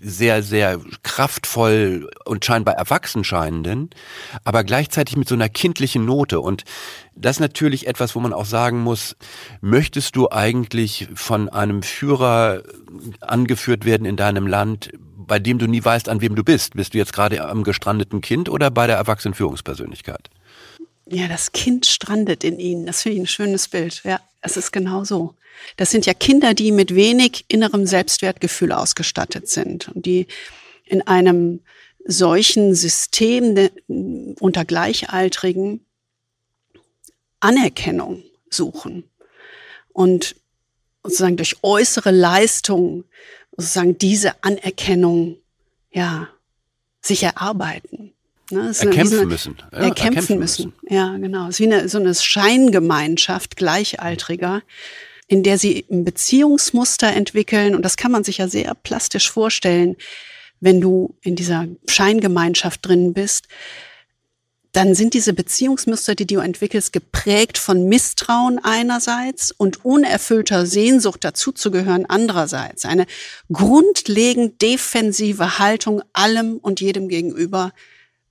[0.00, 3.90] sehr, sehr kraftvoll und scheinbar erwachsen scheinenden,
[4.44, 6.40] aber gleichzeitig mit so einer kindlichen Note.
[6.40, 6.64] Und
[7.16, 9.16] das ist natürlich etwas, wo man auch sagen muss,
[9.60, 12.62] möchtest du eigentlich von einem Führer
[13.20, 16.74] angeführt werden in deinem Land, bei dem du nie weißt, an wem du bist?
[16.74, 20.30] Bist du jetzt gerade am gestrandeten Kind oder bei der erwachsenen Führungspersönlichkeit?
[21.06, 22.86] Ja, das Kind strandet in ihnen.
[22.86, 24.02] Das finde ich ein schönes Bild.
[24.04, 25.34] Ja, es ist genau so.
[25.76, 30.26] Das sind ja Kinder, die mit wenig innerem Selbstwertgefühl ausgestattet sind und die
[30.84, 31.60] in einem
[32.04, 33.70] solchen System
[34.38, 35.85] unter Gleichaltrigen
[37.46, 39.04] Anerkennung suchen
[39.92, 40.34] und
[41.02, 43.04] sozusagen durch äußere Leistung
[43.56, 45.36] sozusagen diese Anerkennung
[45.92, 46.28] ja
[47.00, 48.12] sich erarbeiten.
[48.50, 48.72] Ne?
[48.78, 49.56] Erkämpfen eine, müssen.
[49.72, 50.74] Ja, erkämpfen, erkämpfen müssen.
[50.80, 50.94] müssen.
[50.94, 51.48] Ja, genau.
[51.48, 54.62] Es ist wie eine, so eine Scheingemeinschaft Gleichaltriger,
[55.28, 57.74] in der sie ein Beziehungsmuster entwickeln.
[57.74, 59.96] Und das kann man sich ja sehr plastisch vorstellen,
[60.60, 63.48] wenn du in dieser Scheingemeinschaft drin bist,
[64.76, 72.04] dann sind diese Beziehungsmuster, die du entwickelst, geprägt von Misstrauen einerseits und unerfüllter Sehnsucht dazuzugehören
[72.04, 72.84] andererseits.
[72.84, 73.06] Eine
[73.50, 77.72] grundlegend defensive Haltung allem und jedem gegenüber,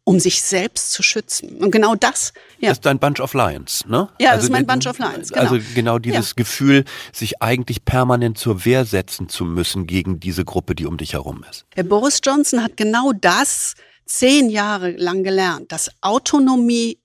[0.03, 1.57] um sich selbst zu schützen.
[1.57, 2.69] Und genau das, ja.
[2.69, 4.09] Das ist dein Bunch of Lions, ne?
[4.19, 5.49] Ja, also das ist mein Bunch of Lions, genau.
[5.49, 6.33] Also genau dieses ja.
[6.35, 11.13] Gefühl, sich eigentlich permanent zur Wehr setzen zu müssen gegen diese Gruppe, die um dich
[11.13, 11.65] herum ist.
[11.73, 13.73] Herr Boris Johnson hat genau das
[14.05, 16.99] zehn Jahre lang gelernt, dass Autonomie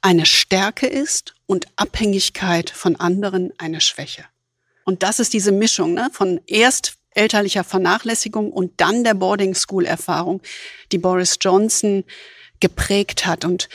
[0.00, 4.24] eine Stärke ist und Abhängigkeit von anderen eine Schwäche.
[4.84, 9.84] Und das ist diese Mischung ne, von erst elterlicher Vernachlässigung und dann der Boarding School
[9.84, 10.40] Erfahrung,
[10.92, 12.04] die Boris Johnson
[12.60, 13.68] geprägt hat und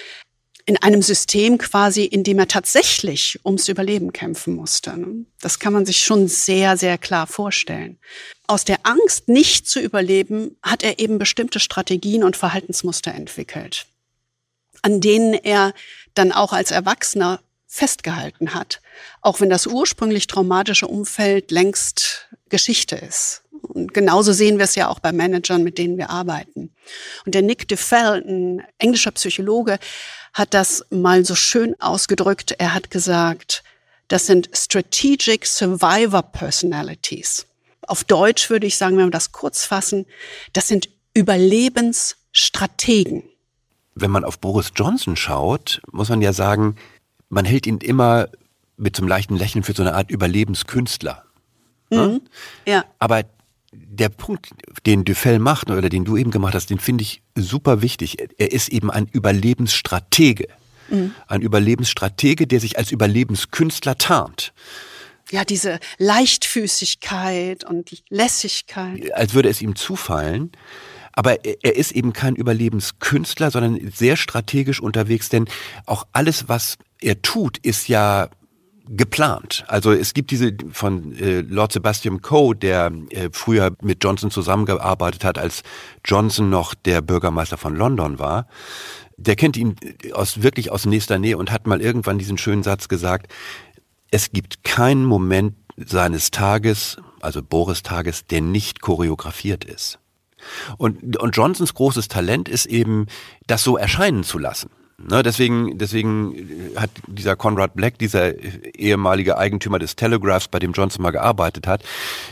[0.66, 4.98] in einem System quasi, in dem er tatsächlich ums Überleben kämpfen musste.
[4.98, 5.26] Ne.
[5.42, 8.00] Das kann man sich schon sehr, sehr klar vorstellen
[8.48, 13.86] aus der Angst, nicht zu überleben, hat er eben bestimmte Strategien und Verhaltensmuster entwickelt,
[14.82, 15.74] an denen er
[16.14, 18.82] dann auch als Erwachsener festgehalten hat,
[19.22, 23.42] auch wenn das ursprünglich traumatische Umfeld längst Geschichte ist.
[23.50, 26.76] Und genauso sehen wir es ja auch bei Managern, mit denen wir arbeiten.
[27.26, 29.80] Und der Nick DeFell, ein englischer Psychologe,
[30.34, 32.56] hat das mal so schön ausgedrückt.
[32.58, 33.64] Er hat gesagt,
[34.08, 37.46] das sind Strategic Survivor Personalities
[37.88, 40.06] auf Deutsch würde ich sagen, wenn wir das kurz fassen,
[40.54, 43.24] das sind Überlebensstrategen.
[43.96, 46.76] Wenn man auf Boris Johnson schaut, muss man ja sagen,
[47.30, 48.28] man hält ihn immer
[48.78, 51.24] mit so einem leichten Lächeln für so eine Art Überlebenskünstler.
[51.90, 52.08] Ne?
[52.08, 52.22] Mhm.
[52.66, 52.86] Ja.
[53.00, 53.24] Aber
[53.72, 54.50] der Punkt,
[54.86, 58.18] den Dufell macht oder den du eben gemacht hast, den finde ich super wichtig.
[58.38, 60.48] Er ist eben ein Überlebensstratege.
[60.90, 61.14] Mhm.
[61.28, 64.54] Ein Überlebensstratege, der sich als Überlebenskünstler tarnt
[65.34, 69.14] ja, diese Leichtfüßigkeit und die Lässigkeit.
[69.16, 70.52] Als würde es ihm zufallen.
[71.12, 75.48] Aber er ist eben kein Überlebenskünstler, sondern sehr strategisch unterwegs, denn
[75.86, 78.30] auch alles, was er tut, ist ja
[78.88, 79.64] geplant.
[79.68, 85.24] Also es gibt diese von äh, Lord Sebastian Coe, der äh, früher mit Johnson zusammengearbeitet
[85.24, 85.64] hat, als
[86.06, 88.48] Johnson noch der Bürgermeister von London war.
[89.18, 89.76] Der kennt ihn
[90.14, 93.32] aus wirklich aus nächster Nähe und hat mal irgendwann diesen schönen Satz gesagt:
[94.12, 100.00] es gibt keinen Moment seines Tages, also Boris Tages, der nicht choreografiert ist.
[100.78, 103.08] Und, und Johnsons großes Talent ist eben,
[103.48, 104.70] das so erscheinen zu lassen.
[104.98, 108.40] Ne, deswegen, deswegen hat dieser Conrad Black, dieser
[108.76, 111.84] ehemalige Eigentümer des Telegraphs, bei dem Johnson mal gearbeitet hat,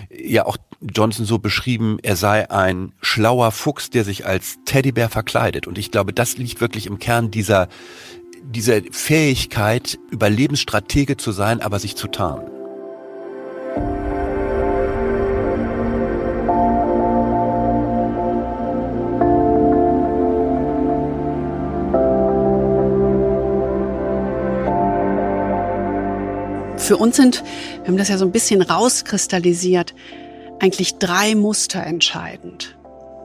[0.09, 5.65] ja auch Johnson so beschrieben, er sei ein schlauer Fuchs, der sich als Teddybär verkleidet.
[5.67, 7.67] Und ich glaube, das liegt wirklich im Kern dieser,
[8.43, 12.50] dieser Fähigkeit, Überlebensstratege zu sein, aber sich zu tarnen.
[26.81, 27.43] Für uns sind,
[27.77, 29.93] wir haben das ja so ein bisschen rauskristallisiert,
[30.59, 32.75] eigentlich drei Muster entscheidend.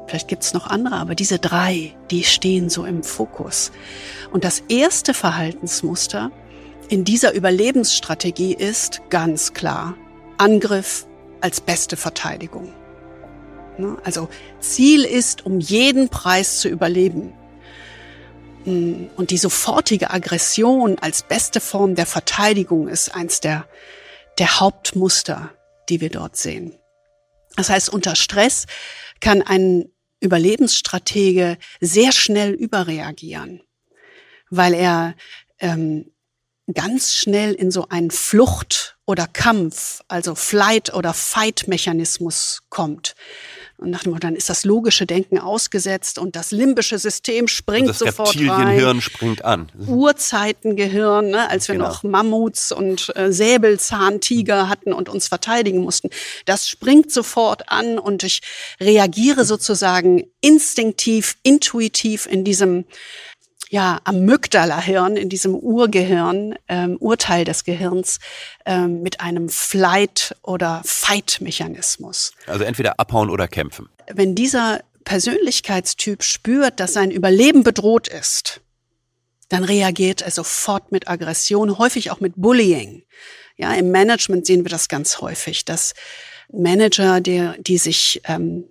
[0.07, 3.73] Vielleicht gibt es noch andere, aber diese drei, die stehen so im Fokus.
[4.31, 6.31] Und das erste Verhaltensmuster
[6.90, 9.97] in dieser Überlebensstrategie ist ganz klar
[10.37, 11.07] Angriff
[11.40, 12.73] als beste Verteidigung.
[13.79, 13.97] Ne?
[14.05, 14.29] Also
[14.61, 17.33] Ziel ist, um jeden Preis zu überleben.
[18.66, 23.68] Und die sofortige Aggression als beste Form der Verteidigung ist eins der,
[24.38, 25.52] der Hauptmuster,
[25.88, 26.76] die wir dort sehen.
[27.55, 28.66] Das heißt, unter Stress
[29.20, 29.88] kann ein
[30.20, 33.62] Überlebensstratege sehr schnell überreagieren,
[34.50, 35.14] weil er
[35.61, 36.11] ähm,
[36.74, 43.14] ganz schnell in so einen Flucht- oder Kampf, also Flight- oder Fight-Mechanismus kommt.
[43.79, 47.89] Und nach dem Motto, dann ist das logische Denken ausgesetzt und das limbische System springt
[47.89, 49.01] also das sofort Reptilienhirn rein.
[49.03, 49.69] springt an.
[49.87, 51.89] Urzeitengehirn, ne, als wir Genau.
[51.89, 56.09] noch Mammuts und äh, Säbelzahntiger hatten und uns verteidigen mussten.
[56.47, 58.41] Das springt sofort an und ich
[58.81, 62.85] reagiere sozusagen instinktiv, intuitiv in diesem
[63.68, 68.18] ja, Amygdala-Hirn, in diesem Urgehirn, ähm, Urteil des Gehirns,
[68.64, 73.88] ähm, mit einem Flight- oder Fight-Mechanismus Also entweder abhauen oder kämpfen.
[74.12, 78.61] wenn dieser Persönlichkeitstyp spürt, dass sein Überleben bedroht ist,
[79.48, 83.05] dann reagiert er sofort mit Aggression, häufig auch mit Bullying.
[83.57, 85.94] Ja, im Management sehen wir das ganz häufig, dass
[86.52, 88.64] Manager, die, die sich ähm,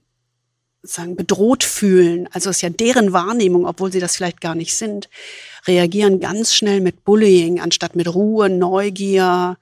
[0.85, 4.75] sagen, bedroht fühlen, also es ist ja deren Wahrnehmung, obwohl sie das vielleicht gar nicht
[4.75, 5.09] sind,
[5.67, 9.57] reagieren ganz schnell mit Bullying, anstatt mit Ruhe, Neugier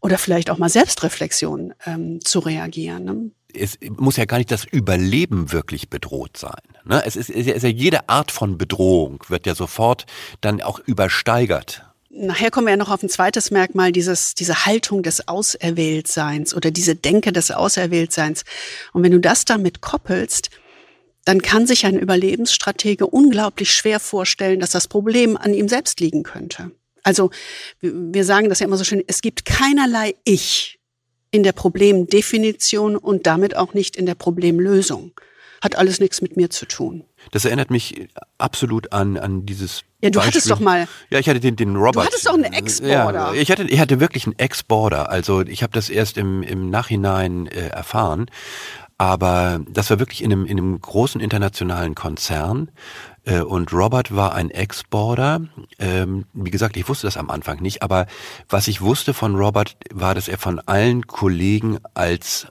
[0.00, 3.04] oder vielleicht auch mal Selbstreflexion ähm, zu reagieren.
[3.04, 3.30] Ne?
[3.56, 6.60] es muss ja gar nicht das Überleben wirklich bedroht sein.
[6.84, 7.02] Ne?
[7.04, 10.06] Es, ist, es ist ja jede Art von Bedrohung wird ja sofort
[10.40, 11.84] dann auch übersteigert.
[12.18, 16.70] Nachher kommen wir ja noch auf ein zweites Merkmal, dieses, diese Haltung des Auserwähltseins oder
[16.70, 18.44] diese Denke des Auserwähltseins.
[18.92, 20.50] Und wenn du das damit koppelst,
[21.24, 26.22] dann kann sich ein Überlebensstratege unglaublich schwer vorstellen, dass das Problem an ihm selbst liegen
[26.22, 26.70] könnte.
[27.02, 27.30] Also
[27.80, 30.78] wir wir sagen das ja immer so schön, es gibt keinerlei Ich
[31.30, 35.12] in der Problemdefinition und damit auch nicht in der Problemlösung.
[35.62, 37.04] Hat alles nichts mit mir zu tun.
[37.32, 39.82] Das erinnert mich absolut an, an dieses.
[40.02, 40.32] Ja, du Beispiel.
[40.32, 42.06] hattest doch mal- Ja, ich hatte den, den Robert.
[42.06, 43.32] hattest doch einen Ex-Border.
[43.34, 45.08] Ja, ich hatte, ich hatte wirklich einen Ex-Border.
[45.10, 48.26] Also ich habe das erst im, im Nachhinein äh, erfahren.
[48.98, 52.70] Aber das war wirklich in einem, in einem großen internationalen Konzern.
[53.24, 55.40] Äh, Und Robert war ein Ex-Border.
[55.78, 57.82] Ähm, Wie gesagt, ich wusste das am Anfang nicht.
[57.82, 58.06] Aber
[58.48, 62.46] was ich wusste von Robert war, dass er von allen Kollegen als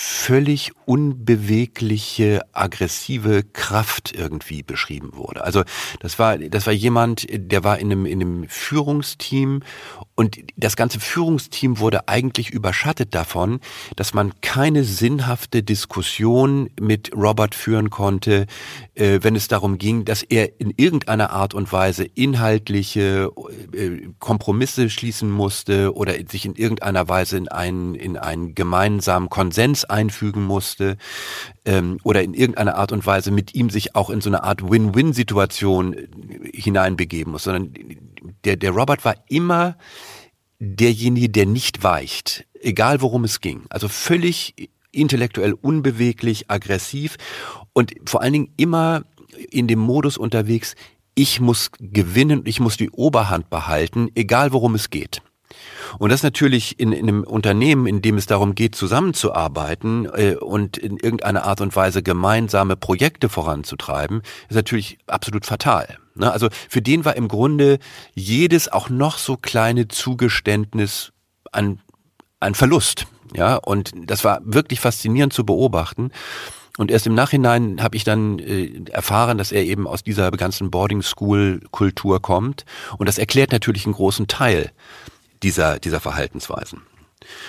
[0.00, 5.42] völlig unbewegliche, aggressive Kraft irgendwie beschrieben wurde.
[5.42, 5.64] Also
[5.98, 9.62] das war, das war jemand, der war in einem, in einem Führungsteam
[10.14, 13.58] und das ganze Führungsteam wurde eigentlich überschattet davon,
[13.96, 18.46] dass man keine sinnhafte Diskussion mit Robert führen konnte,
[18.94, 23.32] äh, wenn es darum ging, dass er in irgendeiner Art und Weise inhaltliche
[23.72, 29.87] äh, Kompromisse schließen musste oder sich in irgendeiner Weise in einen, in einen gemeinsamen Konsens
[29.90, 30.96] einfügen musste
[31.64, 34.68] ähm, oder in irgendeiner Art und Weise mit ihm sich auch in so eine Art
[34.68, 36.08] Win-Win-Situation äh,
[36.52, 37.74] hineinbegeben muss, sondern
[38.44, 39.76] der, der Robert war immer
[40.58, 43.62] derjenige, der nicht weicht, egal worum es ging.
[43.70, 47.16] Also völlig intellektuell unbeweglich, aggressiv
[47.72, 49.04] und vor allen Dingen immer
[49.50, 50.74] in dem Modus unterwegs,
[51.14, 55.22] ich muss gewinnen, ich muss die Oberhand behalten, egal worum es geht.
[55.98, 60.76] Und das natürlich in, in einem Unternehmen, in dem es darum geht, zusammenzuarbeiten äh, und
[60.76, 65.98] in irgendeiner Art und Weise gemeinsame Projekte voranzutreiben, ist natürlich absolut fatal.
[66.14, 66.30] Ne?
[66.30, 67.78] Also für den war im Grunde
[68.14, 71.12] jedes auch noch so kleine Zugeständnis
[71.52, 71.80] an,
[72.40, 73.06] an Verlust.
[73.34, 76.10] Ja, und das war wirklich faszinierend zu beobachten.
[76.78, 80.70] Und erst im Nachhinein habe ich dann äh, erfahren, dass er eben aus dieser ganzen
[80.70, 82.64] Boarding School Kultur kommt.
[82.98, 84.70] Und das erklärt natürlich einen großen Teil
[85.42, 86.82] dieser, dieser Verhaltensweisen.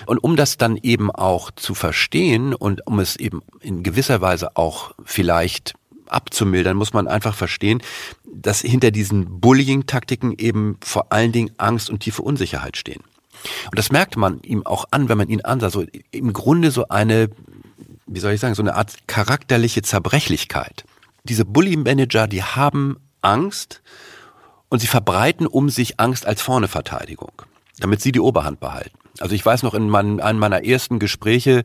[0.05, 4.55] Und um das dann eben auch zu verstehen und um es eben in gewisser Weise
[4.55, 5.73] auch vielleicht
[6.07, 7.81] abzumildern, muss man einfach verstehen,
[8.25, 13.03] dass hinter diesen Bullying-Taktiken eben vor allen Dingen Angst und tiefe Unsicherheit stehen.
[13.65, 15.69] Und das merkte man ihm auch an, wenn man ihn ansah.
[15.69, 17.29] So im Grunde so eine,
[18.05, 20.83] wie soll ich sagen, so eine Art charakterliche Zerbrechlichkeit.
[21.23, 23.81] Diese Bully-Manager, die haben Angst
[24.69, 27.31] und sie verbreiten um sich Angst als Vorne-Verteidigung,
[27.79, 28.97] damit sie die Oberhand behalten.
[29.19, 31.63] Also ich weiß noch in mein, einem meiner ersten Gespräche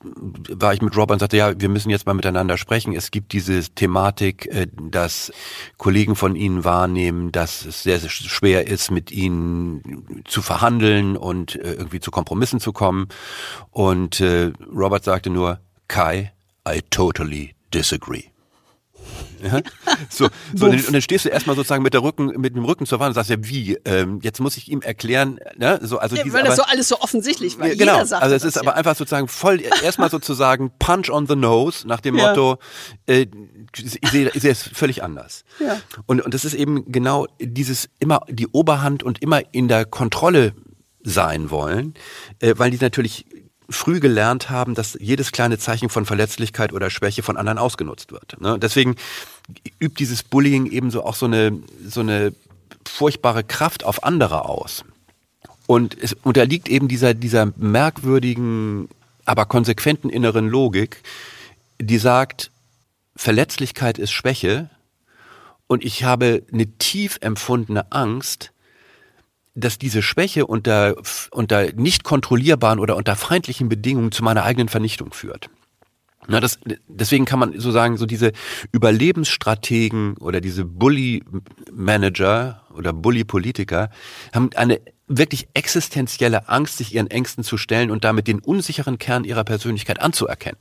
[0.00, 2.94] war ich mit Robert und sagte, ja, wir müssen jetzt mal miteinander sprechen.
[2.94, 5.32] Es gibt diese Thematik, äh, dass
[5.76, 11.56] Kollegen von Ihnen wahrnehmen, dass es sehr, sehr schwer ist, mit Ihnen zu verhandeln und
[11.56, 13.08] äh, irgendwie zu Kompromissen zu kommen.
[13.70, 16.32] Und äh, Robert sagte nur, Kai,
[16.68, 18.24] I totally disagree.
[19.42, 19.60] Ja?
[20.10, 23.00] So, so und, dann, stehst du erstmal sozusagen mit der Rücken, mit dem Rücken zur
[23.00, 23.78] Wand und sagst ja, wie?
[23.84, 25.78] Ähm, jetzt muss ich ihm erklären, ne?
[25.82, 27.68] So, also ja, diese, weil das aber, so alles so offensichtlich war.
[27.68, 31.36] Genau, Jeder sagt also es ist aber einfach sozusagen voll erstmal sozusagen Punch on the
[31.36, 32.28] nose nach dem Ja.
[32.28, 32.58] Motto,
[33.06, 33.26] äh,
[33.76, 35.44] ich sehe sehe es völlig anders.
[35.60, 35.80] Ja.
[36.06, 40.54] Und, und das ist eben genau dieses immer die Oberhand und immer in der Kontrolle
[41.02, 41.94] sein wollen,
[42.40, 43.26] äh, weil die natürlich
[43.70, 48.40] früh gelernt haben, dass jedes kleine Zeichen von Verletzlichkeit oder Schwäche von anderen ausgenutzt wird.
[48.40, 48.58] Ne?
[48.58, 48.96] Deswegen
[49.78, 52.32] übt dieses Bullying eben so auch so eine, so eine
[52.86, 54.84] furchtbare Kraft auf andere aus.
[55.66, 58.88] Und es unterliegt eben dieser, dieser merkwürdigen,
[59.26, 61.02] aber konsequenten inneren Logik,
[61.78, 62.50] die sagt,
[63.14, 64.70] Verletzlichkeit ist Schwäche
[65.66, 68.52] und ich habe eine tief empfundene Angst,
[69.54, 70.94] dass diese Schwäche unter,
[71.30, 75.50] unter nicht kontrollierbaren oder unter feindlichen Bedingungen zu meiner eigenen Vernichtung führt.
[76.26, 78.32] Na, das, deswegen kann man so sagen, so diese
[78.72, 83.90] Überlebensstrategen oder diese Bully-Manager oder Bully-Politiker
[84.34, 89.24] haben eine wirklich existenzielle Angst, sich ihren Ängsten zu stellen und damit den unsicheren Kern
[89.24, 90.58] ihrer Persönlichkeit anzuerkennen.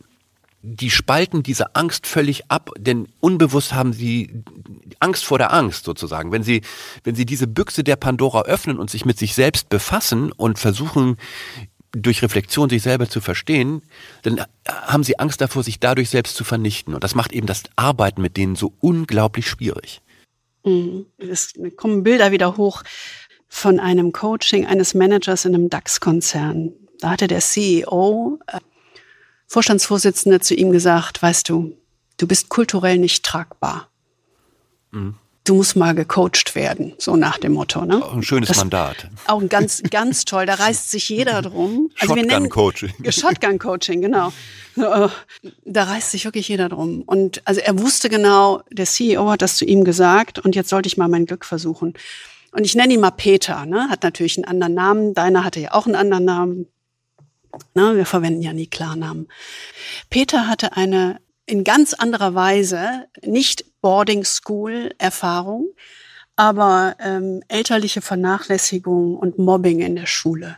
[0.62, 4.44] Die spalten diese Angst völlig ab, denn unbewusst haben sie
[5.00, 6.32] Angst vor der Angst sozusagen.
[6.32, 6.62] Wenn sie,
[7.04, 11.18] wenn sie diese Büchse der Pandora öffnen und sich mit sich selbst befassen und versuchen,
[11.92, 13.82] durch Reflexion sich selber zu verstehen,
[14.24, 16.94] dann haben sie Angst davor, sich dadurch selbst zu vernichten.
[16.94, 20.02] Und das macht eben das Arbeiten mit denen so unglaublich schwierig.
[21.18, 22.84] Es kommen Bilder wieder hoch
[23.48, 26.74] von einem Coaching eines Managers in einem DAX-Konzern.
[27.00, 28.40] Da hatte der CEO,
[29.48, 31.76] Vorstandsvorsitzende, zu ihm gesagt, weißt du,
[32.18, 33.90] du bist kulturell nicht tragbar.
[35.44, 37.86] Du musst mal gecoacht werden, so nach dem Motto.
[37.86, 38.04] Ne?
[38.04, 39.10] Auch ein schönes Das- Mandat.
[39.28, 40.46] Auch ein ganz, ganz toll.
[40.46, 41.90] Da reißt sich jeder drum.
[42.00, 42.94] Also Shotgun-Coaching.
[43.10, 44.34] Shotgun-Coaching, genau.
[44.76, 45.08] Äh,
[45.66, 47.04] Da reißt sich wirklich jeder drum.
[47.04, 50.88] Und also er wusste genau, der CEO hat das zu ihm gesagt und jetzt sollte
[50.88, 51.94] ich mal mein Glück versuchen.
[52.52, 53.88] Und ich nenne ihn mal Peter, ne?
[53.90, 55.14] hat natürlich einen anderen Namen.
[55.14, 56.68] Deiner hatte ja auch einen anderen Namen.
[57.74, 57.96] Ne?
[57.96, 59.28] Wir verwenden ja nie Klarnamen.
[60.10, 65.68] Peter hatte eine in ganz anderer Weise nicht Boarding School Erfahrung,
[66.36, 70.58] aber ähm, elterliche Vernachlässigung und Mobbing in der Schule.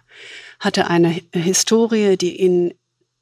[0.60, 2.74] Hatte eine Hi- Historie, die ihn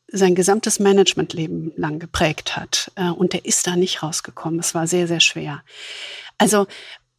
[0.09, 2.91] sein gesamtes Managementleben lang geprägt hat.
[2.95, 4.59] Äh, und der ist da nicht rausgekommen.
[4.59, 5.63] Es war sehr, sehr schwer.
[6.37, 6.67] Also,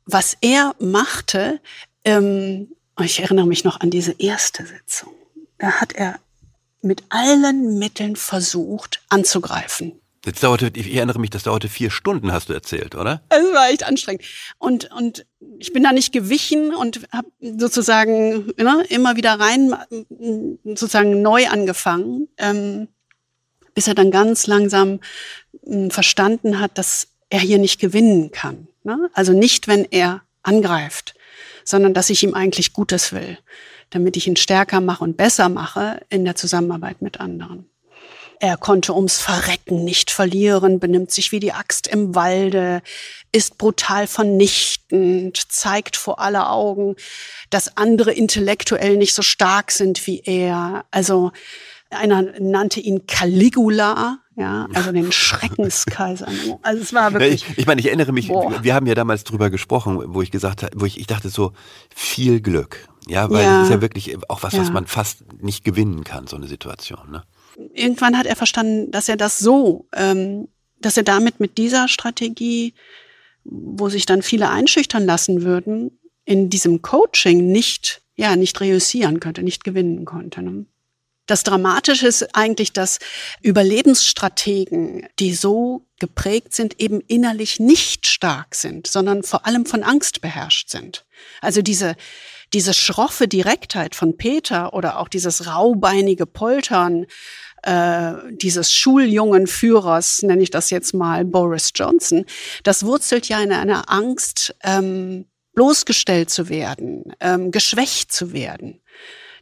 [0.06, 1.60] was er machte,
[2.04, 5.12] ähm, ich erinnere mich noch an diese erste Sitzung.
[5.58, 6.18] Da hat er
[6.82, 10.00] mit allen Mitteln versucht anzugreifen.
[10.22, 13.22] Das dauerte, ich erinnere mich, das dauerte vier Stunden, hast du erzählt, oder?
[13.28, 14.24] Es war echt anstrengend.
[14.58, 15.24] Und, und
[15.58, 19.74] ich bin da nicht gewichen und habe sozusagen ne, immer wieder rein,
[20.64, 22.88] sozusagen neu angefangen, ähm,
[23.74, 25.00] bis er dann ganz langsam
[25.64, 28.66] mh, verstanden hat, dass er hier nicht gewinnen kann.
[28.82, 29.10] Ne?
[29.14, 31.14] Also nicht, wenn er angreift,
[31.64, 33.38] sondern dass ich ihm eigentlich Gutes will,
[33.90, 37.68] damit ich ihn stärker mache und besser mache in der Zusammenarbeit mit anderen.
[38.40, 42.82] Er konnte ums Verrecken nicht verlieren, benimmt sich wie die Axt im Walde,
[43.32, 46.94] ist brutal vernichtend, zeigt vor aller Augen,
[47.50, 50.84] dass andere intellektuell nicht so stark sind wie er.
[50.92, 51.32] Also
[51.90, 56.28] einer nannte ihn Caligula, ja, also den Schreckenskaiser.
[56.62, 57.44] Also es war wirklich.
[57.48, 58.62] ich, ich meine, ich erinnere mich, Boah.
[58.62, 61.54] wir haben ja damals drüber gesprochen, wo ich gesagt habe, wo ich, ich dachte so,
[61.92, 62.88] viel Glück.
[63.08, 63.58] Ja, weil Ja.
[63.60, 64.72] das ist ja wirklich auch was, was Ja.
[64.72, 67.10] man fast nicht gewinnen kann, so eine Situation.
[67.10, 67.22] Ne?
[67.74, 70.46] irgendwann hat er verstanden, dass er das so, ähm,
[70.80, 72.72] dass er damit mit dieser Strategie,
[73.42, 79.42] wo sich dann viele einschüchtern lassen würden, in diesem Coaching nicht, ja, nicht reüssieren könnte,
[79.42, 80.40] nicht gewinnen konnte.
[80.42, 80.66] Ne?
[81.26, 83.00] Das Dramatische ist eigentlich, dass
[83.42, 90.20] Überlebensstrategen, die so geprägt sind, eben innerlich nicht stark sind, sondern vor allem von Angst
[90.20, 91.04] beherrscht sind.
[91.40, 91.96] Also diese,
[92.52, 97.06] diese schroffe Direktheit von Peter oder auch dieses raubeinige Poltern
[97.62, 102.24] äh, dieses schuljungen Führers, nenne ich das jetzt mal Boris Johnson,
[102.62, 108.80] das wurzelt ja in einer Angst, ähm, bloßgestellt zu werden, ähm, geschwächt zu werden.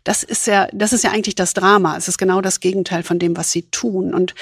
[0.02, 1.96] Das ist ja, das ist ja eigentlich das Drama.
[1.96, 4.14] Es ist genau das Gegenteil von dem, was sie tun.
[4.14, 4.34] Und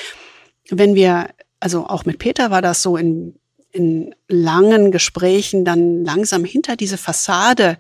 [0.70, 3.40] wenn wir, also auch mit Peter war das so in,
[3.72, 7.78] in langen Gesprächen dann langsam hinter diese Fassade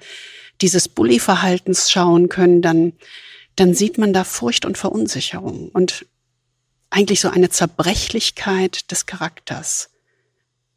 [0.60, 2.92] dieses Bully-Verhaltens schauen können, dann,
[3.56, 6.06] dann sieht man da Furcht und Verunsicherung und
[6.90, 9.90] eigentlich so eine Zerbrechlichkeit des Charakters.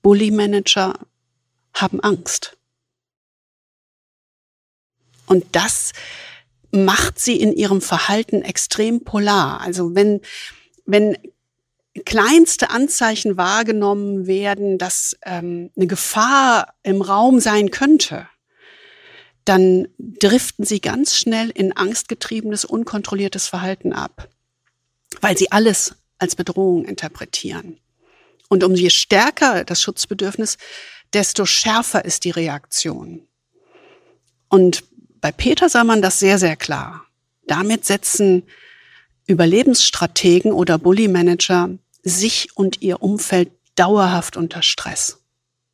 [0.01, 0.99] Bully-Manager
[1.73, 2.57] haben Angst.
[5.27, 5.93] Und das
[6.71, 9.61] macht sie in ihrem Verhalten extrem polar.
[9.61, 10.21] Also wenn,
[10.85, 11.17] wenn
[12.05, 18.27] kleinste Anzeichen wahrgenommen werden, dass ähm, eine Gefahr im Raum sein könnte,
[19.47, 24.27] dann driften sie ganz schnell in angstgetriebenes, unkontrolliertes Verhalten ab,
[25.21, 27.79] weil sie alles als Bedrohung interpretieren.
[28.49, 30.57] Und umso stärker das Schutzbedürfnis,
[31.13, 33.27] desto schärfer ist die Reaktion.
[34.49, 34.83] Und
[35.21, 37.05] bei Peter sah man das sehr, sehr klar.
[37.47, 38.43] Damit setzen
[39.27, 41.69] Überlebensstrategen oder Bully-Manager
[42.03, 45.19] sich und ihr Umfeld dauerhaft unter Stress.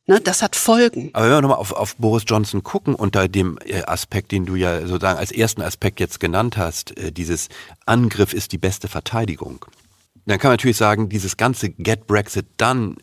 [0.06, 1.10] Ne, das hat Folgen.
[1.14, 4.54] Aber wenn wir nochmal auf, auf Boris Johnson gucken, unter dem äh, Aspekt, den du
[4.54, 7.48] ja sozusagen als ersten Aspekt jetzt genannt hast, äh, dieses
[7.86, 9.64] Angriff ist die beste Verteidigung.
[10.26, 12.96] Dann kann man natürlich sagen, dieses ganze Get Brexit Done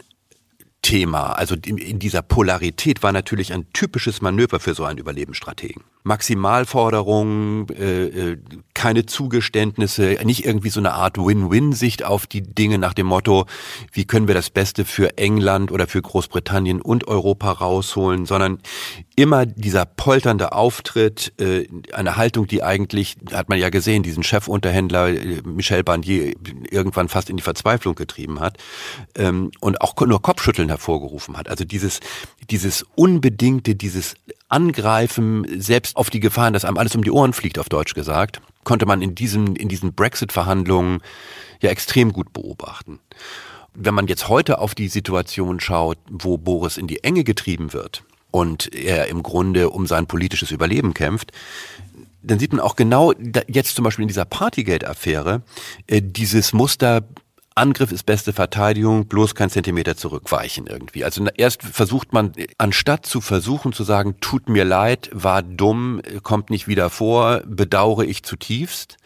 [0.81, 5.83] Thema, also in dieser Polarität, war natürlich ein typisches Manöver für so einen Überlebensstrategen.
[6.03, 8.37] Maximalforderungen, äh, äh,
[8.73, 13.45] keine Zugeständnisse, nicht irgendwie so eine Art Win-Win-Sicht auf die Dinge nach dem Motto,
[13.91, 18.57] wie können wir das Beste für England oder für Großbritannien und Europa rausholen, sondern
[19.15, 25.13] immer dieser polternde Auftritt, äh, eine Haltung, die eigentlich, hat man ja gesehen, diesen Chefunterhändler
[25.45, 26.33] Michel Barnier
[26.71, 28.57] irgendwann fast in die Verzweiflung getrieben hat
[29.15, 31.47] ähm, und auch nur Kopfschütteln hervorgerufen hat.
[31.47, 31.99] Also dieses,
[32.49, 34.15] dieses unbedingte, dieses
[34.49, 38.41] Angreifen, selbst auf die Gefahren, dass einem alles um die Ohren fliegt, auf Deutsch gesagt,
[38.63, 41.01] konnte man in diesen, in diesen Brexit-Verhandlungen
[41.61, 42.99] ja extrem gut beobachten.
[43.73, 48.03] Wenn man jetzt heute auf die Situation schaut, wo Boris in die Enge getrieben wird
[48.31, 51.31] und er im Grunde um sein politisches Überleben kämpft,
[52.23, 53.13] dann sieht man auch genau
[53.47, 55.41] jetzt zum Beispiel in dieser Partygate-Affäre
[55.87, 57.03] äh, dieses Muster
[57.55, 61.03] Angriff ist beste Verteidigung, bloß kein Zentimeter zurückweichen irgendwie.
[61.03, 66.49] Also erst versucht man, anstatt zu versuchen zu sagen, tut mir leid, war dumm, kommt
[66.49, 68.97] nicht wieder vor, bedauere ich zutiefst.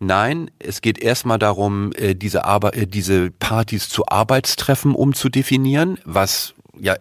[0.00, 6.54] Nein, es geht erstmal darum, äh, diese, Arbe äh, diese Partys zu Arbeitstreffen umzudefinieren, was
[6.76, 6.96] ja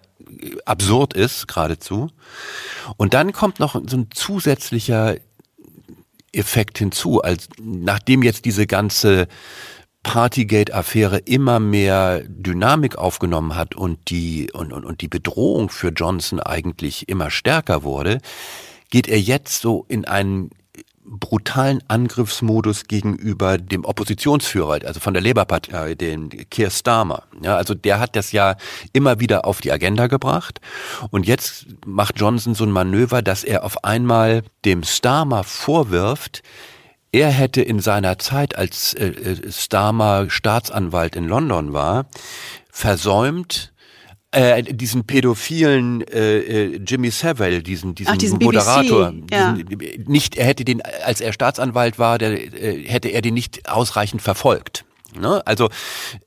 [0.66, 2.10] absurd ist geradezu.
[2.98, 5.16] Und dann kommt noch so ein zusätzlicher
[6.32, 9.28] Effekt hinzu, als nachdem jetzt diese ganze
[10.04, 16.40] Partygate-Affäre immer mehr Dynamik aufgenommen hat und die, und, und, und die Bedrohung für Johnson
[16.40, 18.20] eigentlich immer stärker wurde,
[18.90, 20.52] geht er jetzt so in einen
[21.04, 27.24] brutalen Angriffsmodus gegenüber dem Oppositionsführer, also von der Labour-Partei, den Keir Starmer.
[27.42, 28.56] Ja, also der hat das ja
[28.94, 30.62] immer wieder auf die Agenda gebracht.
[31.10, 36.44] Und jetzt macht Johnson so ein Manöver, dass er auf einmal dem Starmer vorwirft,
[37.12, 42.06] er hätte in seiner Zeit, als äh, äh, Starmer Staatsanwalt in London war,
[42.72, 43.74] versäumt,
[44.32, 49.54] äh, diesen pädophilen äh, äh Jimmy Savile, diesen, diesen, Ach, diesen Moderator, ja.
[49.54, 53.70] diesen, nicht, er hätte den, als er Staatsanwalt war, der, äh, hätte er den nicht
[53.70, 54.86] ausreichend verfolgt.
[55.20, 55.46] Ne?
[55.46, 55.70] Also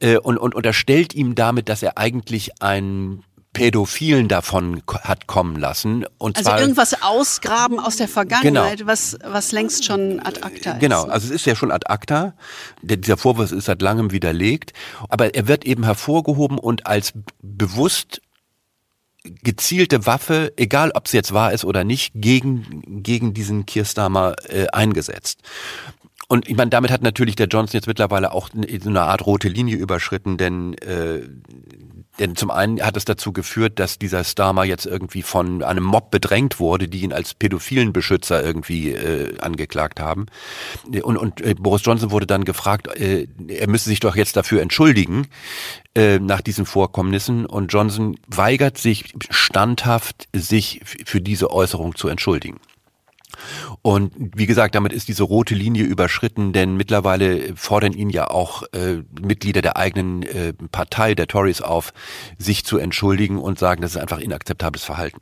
[0.00, 3.24] äh, und, und unterstellt ihm damit, dass er eigentlich ein
[3.54, 6.04] Pädophilen davon hat kommen lassen.
[6.18, 8.90] Und also zwar, irgendwas ausgraben aus der Vergangenheit, genau.
[8.90, 10.80] was, was längst schon ad acta ist.
[10.80, 12.34] Genau, also es ist ja schon ad acta.
[12.82, 14.74] Dieser Vorwurf ist seit langem widerlegt.
[15.08, 18.20] Aber er wird eben hervorgehoben und als bewusst
[19.42, 24.66] gezielte Waffe, egal ob es jetzt wahr ist oder nicht, gegen, gegen diesen Kirstamer äh,
[24.66, 25.40] eingesetzt.
[26.28, 29.76] Und ich meine, damit hat natürlich der Johnson jetzt mittlerweile auch eine Art rote Linie
[29.76, 31.20] überschritten, denn äh,
[32.18, 36.10] denn zum einen hat es dazu geführt, dass dieser Starmer jetzt irgendwie von einem Mob
[36.10, 40.26] bedrängt wurde, die ihn als pädophilen Beschützer irgendwie äh, angeklagt haben.
[41.02, 44.62] Und, und äh, Boris Johnson wurde dann gefragt, äh, er müsse sich doch jetzt dafür
[44.62, 45.26] entschuldigen
[45.94, 47.46] äh, nach diesen Vorkommnissen.
[47.46, 52.60] Und Johnson weigert sich standhaft, sich für diese Äußerung zu entschuldigen.
[53.82, 58.62] Und wie gesagt, damit ist diese rote Linie überschritten, denn mittlerweile fordern ihn ja auch
[58.72, 61.92] äh, Mitglieder der eigenen äh, Partei, der Tories, auf,
[62.38, 65.20] sich zu entschuldigen und sagen, das ist einfach inakzeptables Verhalten.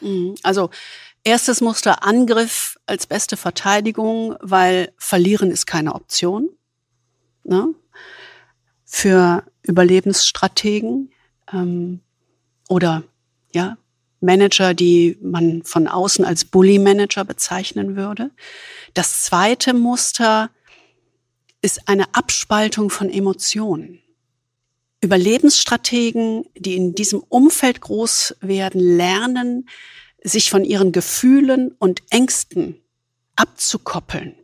[0.00, 0.34] Mhm.
[0.42, 0.70] Also
[1.24, 6.50] erstes Muster Angriff als beste Verteidigung, weil verlieren ist keine Option.
[7.44, 7.74] Ne?
[8.84, 11.12] Für Überlebensstrategen
[11.52, 12.00] ähm,
[12.68, 13.02] oder
[13.54, 13.76] ja,
[14.22, 18.30] Manager, die man von außen als Bully-Manager bezeichnen würde.
[18.94, 20.50] Das zweite Muster
[21.60, 24.00] ist eine Abspaltung von Emotionen.
[25.00, 29.68] Überlebensstrategen, die in diesem Umfeld groß werden, lernen,
[30.22, 32.80] sich von ihren Gefühlen und Ängsten
[33.34, 34.34] abzukoppeln,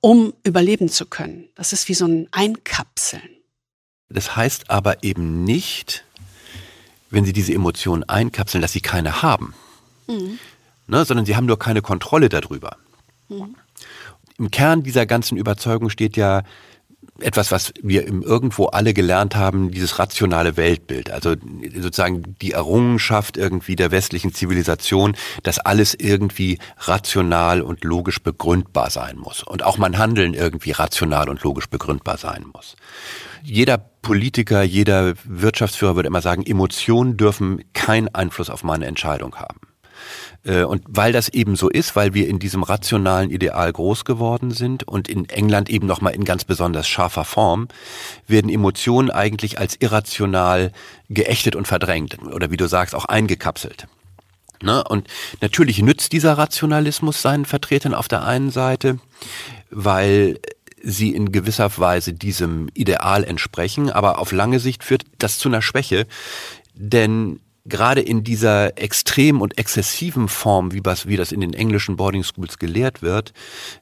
[0.00, 1.48] um überleben zu können.
[1.54, 3.38] Das ist wie so ein Einkapseln.
[4.08, 6.04] Das heißt aber eben nicht,
[7.10, 9.54] wenn sie diese Emotionen einkapseln, dass sie keine haben,
[10.06, 10.38] mhm.
[10.86, 12.76] ne, sondern sie haben nur keine Kontrolle darüber.
[13.28, 13.54] Mhm.
[14.38, 16.42] Im Kern dieser ganzen Überzeugung steht ja
[17.20, 21.10] etwas, was wir irgendwo alle gelernt haben, dieses rationale Weltbild.
[21.10, 21.34] Also
[21.74, 29.18] sozusagen die Errungenschaft irgendwie der westlichen Zivilisation, dass alles irgendwie rational und logisch begründbar sein
[29.18, 29.42] muss.
[29.42, 32.76] Und auch mein Handeln irgendwie rational und logisch begründbar sein muss.
[33.42, 39.58] Jeder Politiker, jeder Wirtschaftsführer würde immer sagen, Emotionen dürfen keinen Einfluss auf meine Entscheidung haben.
[40.44, 44.50] Äh, und weil das eben so ist, weil wir in diesem rationalen Ideal groß geworden
[44.50, 47.68] sind und in England eben nochmal in ganz besonders scharfer Form,
[48.26, 50.72] werden Emotionen eigentlich als irrational
[51.08, 53.86] geächtet und verdrängt oder wie du sagst, auch eingekapselt.
[54.62, 54.82] Ne?
[54.84, 55.06] Und
[55.40, 58.98] natürlich nützt dieser Rationalismus seinen Vertretern auf der einen Seite,
[59.70, 60.40] weil
[60.82, 65.62] sie in gewisser Weise diesem Ideal entsprechen, aber auf lange Sicht führt das zu einer
[65.62, 66.06] Schwäche,
[66.74, 71.96] denn gerade in dieser extremen und exzessiven Form, wie das, wie das in den englischen
[71.96, 73.32] Boarding Schools gelehrt wird,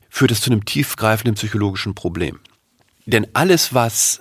[0.09, 2.41] führt es zu einem tiefgreifenden psychologischen Problem.
[3.07, 4.21] Denn alles, was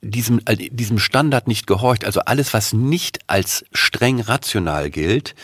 [0.00, 5.34] diesem, diesem Standard nicht gehorcht, also alles, was nicht als streng rational gilt,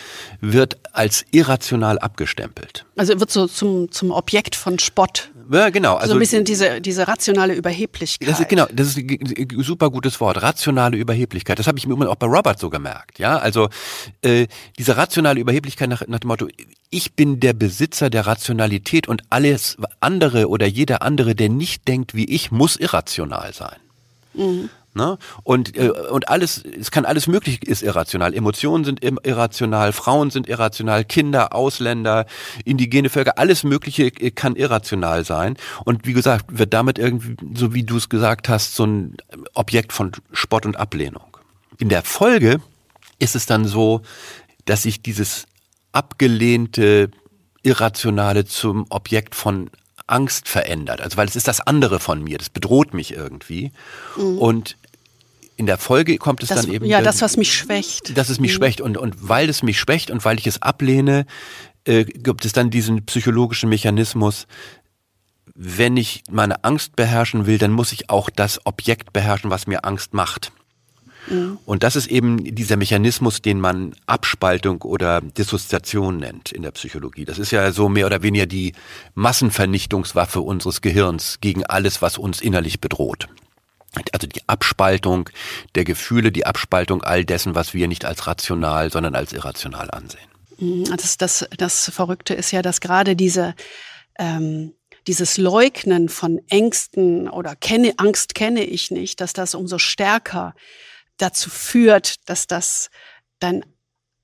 [0.41, 2.85] wird als irrational abgestempelt.
[2.97, 5.31] Also wird so zum, zum Objekt von Spott.
[5.53, 5.97] Ja, genau.
[5.97, 8.29] Also so ein bisschen diese, diese rationale Überheblichkeit.
[8.29, 10.41] Das ist, genau, das ist ein super gutes Wort.
[10.41, 11.59] Rationale Überheblichkeit.
[11.59, 13.19] Das habe ich mir immer auch bei Robert so gemerkt.
[13.19, 13.69] Ja, also
[14.23, 14.47] äh,
[14.79, 16.49] diese rationale Überheblichkeit nach, nach dem Motto,
[16.89, 22.15] ich bin der Besitzer der Rationalität und alles andere oder jeder andere, der nicht denkt
[22.15, 23.77] wie ich, muss irrational sein.
[24.35, 24.71] Mhm.
[24.95, 25.17] Ne?
[25.43, 28.35] Und, äh, und alles, es kann alles möglich, ist irrational.
[28.35, 32.27] Emotionen sind irrational, Frauen sind irrational, Kinder, Ausländer,
[32.67, 35.57] indigene Völker, alles Mögliche äh, kann irrational sein.
[35.87, 39.17] Und wie gesagt, wird damit irgendwie, so wie du es gesagt hast, so ein
[39.55, 41.39] Objekt von Spott und Ablehnung.
[41.79, 42.61] In der Folge
[43.19, 44.03] ist es dann so,
[44.67, 45.47] dass sich dieses
[45.93, 47.11] abgelehnte
[47.63, 49.71] Irrationale zum Objekt von
[50.07, 51.01] Angst verändert.
[51.01, 53.73] Also weil es ist das andere von mir, das bedroht mich irgendwie.
[54.17, 54.39] Mhm.
[54.39, 54.77] Und
[55.63, 56.85] in der Folge kommt es das, dann eben.
[56.87, 58.19] Ja, das, was mich schwächt.
[58.19, 58.57] Dass es mich mhm.
[58.57, 58.81] schwächt.
[58.81, 61.25] Und, und weil es mich schwächt und weil ich es ablehne,
[61.85, 64.49] äh, gibt es dann diesen psychologischen Mechanismus,
[65.55, 69.85] wenn ich meine Angst beherrschen will, dann muss ich auch das Objekt beherrschen, was mir
[69.85, 70.51] Angst macht.
[71.29, 71.59] Mhm.
[71.65, 77.25] Und das ist eben dieser Mechanismus, den man Abspaltung oder Dissoziation nennt in der Psychologie.
[77.25, 78.73] Das ist ja so mehr oder weniger die
[79.15, 83.29] Massenvernichtungswaffe unseres Gehirns gegen alles, was uns innerlich bedroht.
[84.13, 85.29] Also die Abspaltung
[85.75, 90.29] der Gefühle, die Abspaltung all dessen, was wir nicht als rational, sondern als irrational ansehen.
[90.59, 90.85] Mhm.
[90.85, 93.55] Das, das, das Verrückte ist ja, dass gerade diese
[94.19, 94.73] ähm,
[95.07, 100.55] dieses Leugnen von Ängsten oder kenne, Angst kenne ich nicht, dass das umso stärker
[101.17, 102.91] dazu führt, dass das
[103.39, 103.65] dein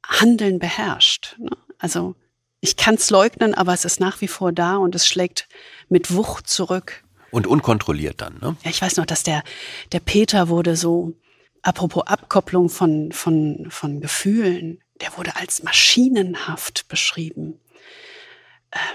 [0.07, 1.37] Handeln beherrscht.
[1.39, 1.51] Ne?
[1.79, 2.15] Also
[2.61, 5.49] ich kann es leugnen, aber es ist nach wie vor da und es schlägt
[5.89, 7.05] mit Wucht zurück.
[7.31, 8.57] Und unkontrolliert dann, ne?
[8.65, 9.43] Ja, ich weiß noch, dass der,
[9.93, 11.15] der Peter wurde so,
[11.63, 17.61] apropos Abkopplung von, von, von Gefühlen, der wurde als maschinenhaft beschrieben.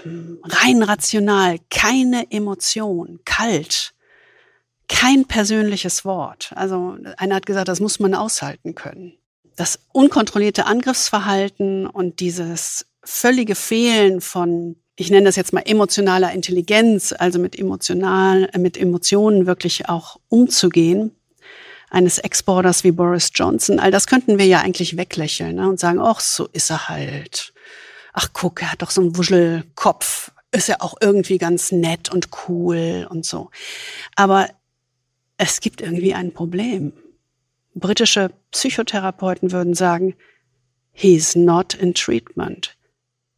[0.05, 3.93] Ähm, rein rational, keine Emotion, kalt,
[4.88, 6.51] kein persönliches Wort.
[6.55, 9.13] Also einer hat gesagt, das muss man aushalten können.
[9.55, 17.13] Das unkontrollierte Angriffsverhalten und dieses völlige Fehlen von, ich nenne das jetzt mal emotionaler Intelligenz,
[17.17, 21.15] also mit emotional, äh, mit Emotionen wirklich auch umzugehen,
[21.89, 25.99] eines Exporters wie Boris Johnson, all das könnten wir ja eigentlich weglächeln ne, und sagen,
[25.99, 27.53] ach, so ist er halt.
[28.13, 30.31] Ach, guck, er hat doch so einen Wuschelkopf.
[30.51, 33.51] Ist ja auch irgendwie ganz nett und cool und so.
[34.15, 34.49] Aber
[35.37, 36.93] es gibt irgendwie ein Problem.
[37.75, 40.15] Britische Psychotherapeuten würden sagen,
[40.91, 42.75] he's not in treatment.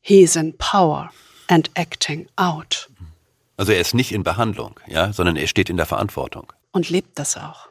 [0.02, 1.12] He's in power
[1.48, 2.90] and acting out.
[3.58, 6.52] Also er ist nicht in Behandlung, ja, sondern er steht in der Verantwortung.
[6.72, 7.70] Und lebt das auch.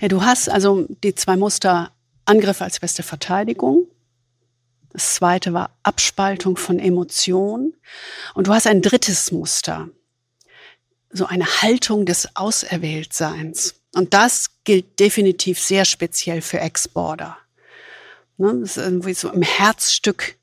[0.00, 1.90] Ja, du hast also die zwei Muster
[2.24, 3.86] Angriff als beste Verteidigung.
[4.90, 7.74] Das zweite war Abspaltung von Emotionen.
[8.34, 9.88] Und du hast ein drittes Muster,
[11.10, 13.74] so eine Haltung des Auserwähltseins.
[13.94, 17.36] Und das gilt definitiv sehr speziell für Ex-Border.
[18.36, 18.60] Ne?
[18.60, 20.36] Das ist irgendwie so im Herzstück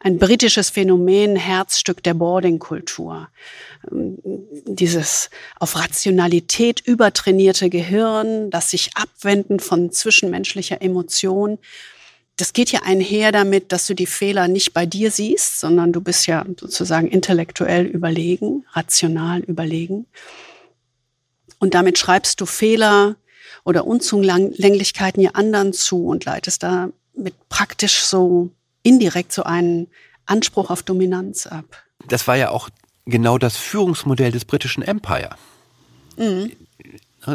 [0.00, 3.28] ein britisches Phänomen, Herzstück der Boarding-Kultur.
[3.90, 4.18] Ähm,
[4.66, 11.58] dieses auf Rationalität übertrainierte Gehirn, das sich abwenden von zwischenmenschlicher Emotion.
[12.36, 16.00] Das geht ja einher damit, dass du die Fehler nicht bei dir siehst, sondern du
[16.00, 20.06] bist ja sozusagen intellektuell überlegen, rational überlegen.
[21.58, 23.16] Und damit schreibst du Fehler
[23.64, 26.94] oder Unzulänglichkeiten ja anderen zu und leitest damit
[27.48, 28.50] praktisch so
[28.82, 29.88] indirekt so einen
[30.26, 31.64] Anspruch auf Dominanz ab.
[32.06, 32.68] Das war ja auch
[33.06, 35.30] genau das Führungsmodell des britischen Empire.
[36.16, 36.52] Mhm.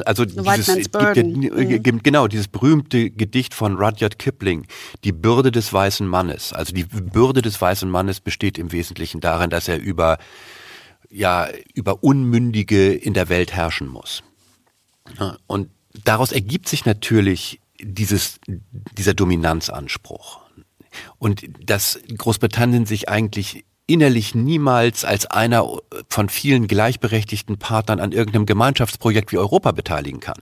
[0.06, 2.02] Also dieses, mhm.
[2.02, 4.66] genau, dieses berühmte Gedicht von Rudyard Kipling,
[5.04, 6.54] die Bürde des weißen Mannes.
[6.54, 10.18] Also die Bürde des weißen Mannes besteht im Wesentlichen darin, dass er über,
[11.10, 14.24] ja, über Unmündige in der Welt herrschen muss.
[15.48, 15.70] Und
[16.04, 18.40] daraus ergibt sich natürlich dieses,
[18.98, 20.43] dieser Dominanzanspruch.
[21.18, 25.68] Und dass Großbritannien sich eigentlich innerlich niemals als einer
[26.10, 30.42] von vielen gleichberechtigten Partnern an irgendeinem Gemeinschaftsprojekt wie Europa beteiligen kann.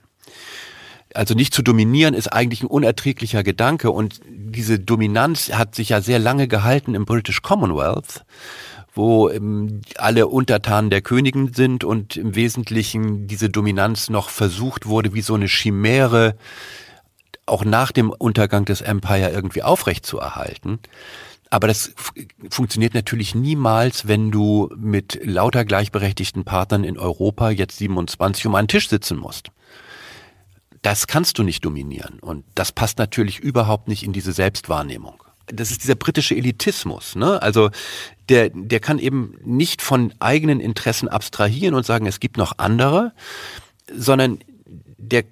[1.13, 6.01] Also nicht zu dominieren ist eigentlich ein unerträglicher Gedanke und diese Dominanz hat sich ja
[6.01, 8.23] sehr lange gehalten im British Commonwealth,
[8.93, 15.13] wo ähm, alle Untertanen der Königin sind und im Wesentlichen diese Dominanz noch versucht wurde,
[15.13, 16.35] wie so eine Chimäre
[17.51, 20.79] auch nach dem Untergang des Empire irgendwie aufrechtzuerhalten.
[21.49, 21.93] Aber das
[22.49, 28.69] funktioniert natürlich niemals, wenn du mit lauter gleichberechtigten Partnern in Europa, jetzt 27, um einen
[28.69, 29.51] Tisch sitzen musst.
[30.81, 32.19] Das kannst du nicht dominieren.
[32.21, 35.21] Und das passt natürlich überhaupt nicht in diese Selbstwahrnehmung.
[35.47, 37.15] Das ist dieser britische Elitismus.
[37.17, 37.41] Ne?
[37.41, 37.69] Also
[38.29, 43.11] der, der kann eben nicht von eigenen Interessen abstrahieren und sagen, es gibt noch andere,
[43.93, 44.39] sondern
[44.97, 45.25] der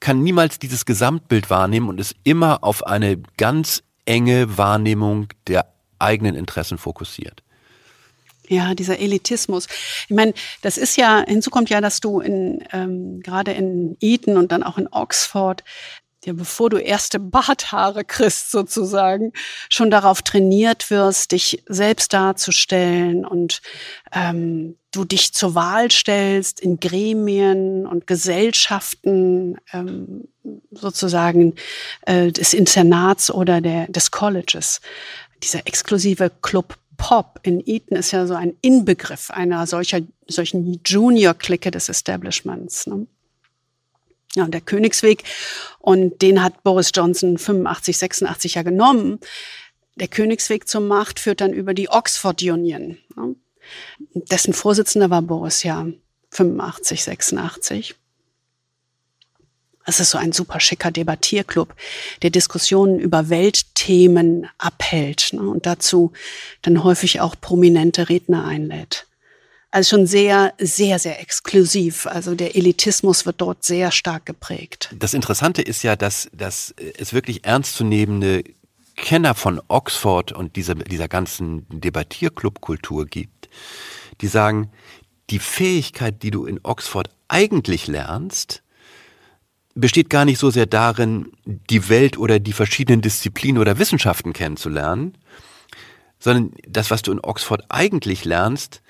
[0.00, 6.34] kann niemals dieses Gesamtbild wahrnehmen und ist immer auf eine ganz enge Wahrnehmung der eigenen
[6.34, 7.42] Interessen fokussiert.
[8.48, 9.66] Ja, dieser Elitismus.
[10.08, 10.32] Ich meine,
[10.62, 14.62] das ist ja, hinzu kommt ja, dass du in, ähm, gerade in Eton und dann
[14.62, 15.62] auch in Oxford
[16.28, 19.32] ja, bevor du erste Barthaare kriegst sozusagen,
[19.68, 23.62] schon darauf trainiert wirst, dich selbst darzustellen und
[24.12, 30.28] ähm, du dich zur Wahl stellst in Gremien und Gesellschaften ähm,
[30.70, 31.54] sozusagen
[32.02, 34.80] äh, des Internats oder der, des Colleges.
[35.42, 41.70] Dieser exklusive Club Pop in Eton ist ja so ein Inbegriff einer solcher, solchen Junior-Clique
[41.70, 42.86] des Establishments.
[42.86, 43.06] Ne?
[44.38, 45.24] Ja, und der Königsweg,
[45.80, 49.18] und den hat Boris Johnson 85, 86 ja genommen.
[49.96, 52.98] Der Königsweg zur Macht führt dann über die Oxford Union.
[53.16, 53.34] Ne?
[54.14, 55.88] Dessen Vorsitzender war Boris ja
[56.30, 57.96] 85, 86.
[59.86, 61.74] Es ist so ein super schicker Debattierclub,
[62.22, 66.12] der Diskussionen über Weltthemen abhält ne, und dazu
[66.62, 69.07] dann häufig auch prominente Redner einlädt.
[69.70, 72.06] Also schon sehr, sehr, sehr exklusiv.
[72.06, 74.94] Also der Elitismus wird dort sehr stark geprägt.
[74.96, 78.44] Das Interessante ist ja, dass, dass es wirklich ernstzunehmende
[78.96, 83.48] Kenner von Oxford und dieser, dieser ganzen Debattierclubkultur gibt,
[84.20, 84.70] die sagen,
[85.30, 88.62] die Fähigkeit, die du in Oxford eigentlich lernst,
[89.74, 95.16] besteht gar nicht so sehr darin, die Welt oder die verschiedenen Disziplinen oder Wissenschaften kennenzulernen,
[96.18, 98.82] sondern das, was du in Oxford eigentlich lernst,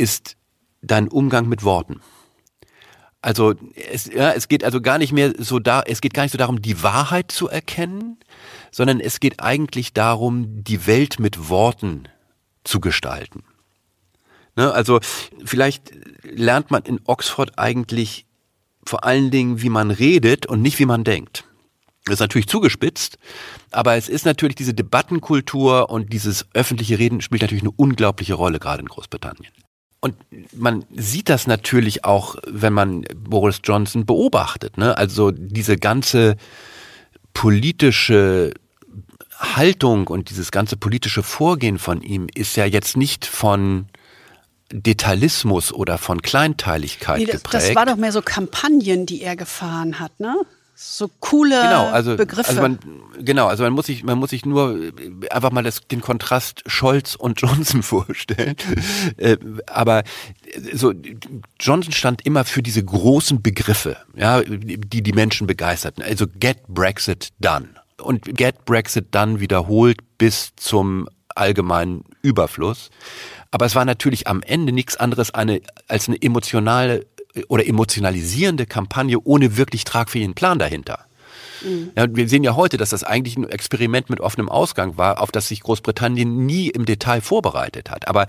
[0.00, 0.36] ist
[0.82, 2.00] dein Umgang mit Worten.
[3.22, 3.54] Also
[3.92, 6.38] es, ja, es geht also gar nicht mehr so da, es geht gar nicht so
[6.38, 8.18] darum, die Wahrheit zu erkennen,
[8.70, 12.08] sondern es geht eigentlich darum, die Welt mit Worten
[12.64, 13.44] zu gestalten.
[14.56, 15.00] Ne, also
[15.44, 15.92] vielleicht
[16.22, 18.26] lernt man in Oxford eigentlich
[18.84, 21.44] vor allen Dingen, wie man redet und nicht wie man denkt.
[22.06, 23.18] Das ist natürlich zugespitzt,
[23.70, 28.58] aber es ist natürlich diese Debattenkultur und dieses öffentliche Reden spielt natürlich eine unglaubliche Rolle
[28.58, 29.52] gerade in Großbritannien.
[30.00, 30.16] Und
[30.56, 34.78] man sieht das natürlich auch, wenn man Boris Johnson beobachtet.
[34.78, 34.96] Ne?
[34.96, 36.36] Also diese ganze
[37.34, 38.54] politische
[39.38, 43.86] Haltung und dieses ganze politische Vorgehen von ihm ist ja jetzt nicht von
[44.72, 47.68] Detailismus oder von Kleinteiligkeit nee, das, geprägt.
[47.68, 50.36] Das war doch mehr so Kampagnen, die er gefahren hat, ne?
[50.82, 52.48] So coole genau, also, Begriffe.
[52.48, 52.78] Also man,
[53.18, 54.92] genau, also man muss sich, man muss sich nur
[55.28, 58.56] einfach mal das, den Kontrast Scholz und Johnson vorstellen.
[59.18, 60.04] Äh, aber
[60.72, 60.94] so
[61.60, 66.02] Johnson stand immer für diese großen Begriffe, ja, die die Menschen begeisterten.
[66.02, 67.68] Also get Brexit done
[67.98, 72.88] und get Brexit done wiederholt bis zum allgemeinen Überfluss.
[73.50, 77.06] Aber es war natürlich am Ende nichts anderes eine, als eine emotionale
[77.48, 81.06] oder emotionalisierende Kampagne ohne wirklich tragfähigen Plan dahinter.
[81.62, 81.90] Mhm.
[81.96, 85.30] Ja, wir sehen ja heute, dass das eigentlich ein Experiment mit offenem Ausgang war, auf
[85.30, 88.08] das sich Großbritannien nie im Detail vorbereitet hat.
[88.08, 88.26] Aber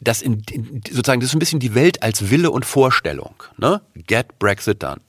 [0.00, 0.42] das in,
[0.90, 3.34] sozusagen, das ist ein bisschen die Welt als Wille und Vorstellung.
[3.58, 3.80] Ne?
[4.06, 5.00] Get Brexit done.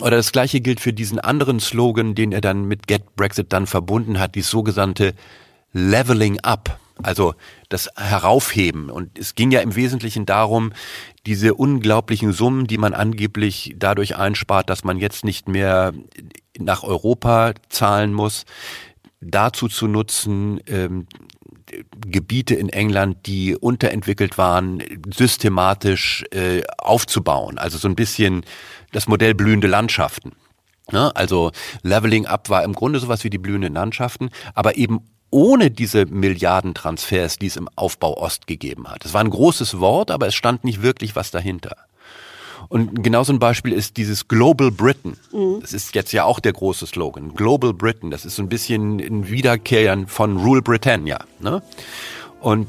[0.00, 3.66] Oder das gleiche gilt für diesen anderen Slogan, den er dann mit Get Brexit done
[3.66, 5.14] verbunden hat, die sogenannte
[5.72, 6.78] Leveling Up.
[7.02, 7.34] Also
[7.68, 8.90] das Heraufheben.
[8.90, 10.72] Und es ging ja im Wesentlichen darum,
[11.26, 15.92] diese unglaublichen Summen, die man angeblich dadurch einspart, dass man jetzt nicht mehr
[16.58, 18.44] nach Europa zahlen muss,
[19.20, 21.06] dazu zu nutzen, ähm,
[22.06, 24.82] Gebiete in England, die unterentwickelt waren,
[25.14, 27.58] systematisch äh, aufzubauen.
[27.58, 28.44] Also so ein bisschen
[28.92, 30.32] das Modell blühende Landschaften.
[30.90, 31.14] Ne?
[31.14, 31.52] Also
[31.82, 35.00] Leveling Up war im Grunde sowas wie die blühenden Landschaften, aber eben
[35.30, 39.04] ohne diese Milliardentransfers, die es im Aufbau Ost gegeben hat.
[39.04, 41.76] Es war ein großes Wort, aber es stand nicht wirklich was dahinter.
[42.68, 45.16] Und genauso ein Beispiel ist dieses Global Britain.
[45.32, 45.60] Mhm.
[45.60, 47.34] Das ist jetzt ja auch der große Slogan.
[47.34, 48.10] Global Britain.
[48.10, 51.24] Das ist so ein bisschen ein Wiederkehren von Rule Britannia.
[51.40, 51.62] Ne?
[52.40, 52.68] Und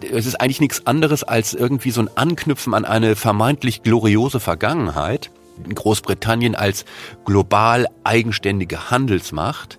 [0.00, 5.30] es ist eigentlich nichts anderes als irgendwie so ein Anknüpfen an eine vermeintlich gloriose Vergangenheit
[5.74, 6.84] Großbritannien als
[7.24, 9.78] global eigenständige Handelsmacht,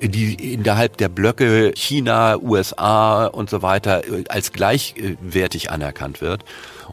[0.00, 6.44] die innerhalb der Blöcke China, USA und so weiter äh, als gleichwertig anerkannt wird.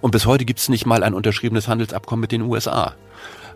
[0.02, 2.96] Und bis heute gibt es nicht mal ein unterschriebenes Handelsabkommen mit den USA.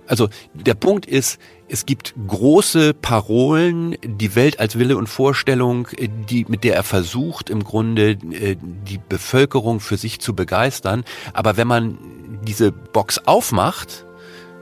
[0.08, 5.88] Also der Punkt ist, es gibt große Parolen, die Welt als Wille und Vorstellung,
[6.30, 11.04] die, mit der er versucht, im Grunde äh, die Bevölkerung für sich zu begeistern.
[11.34, 11.98] Aber wenn man
[12.44, 14.05] diese Box aufmacht,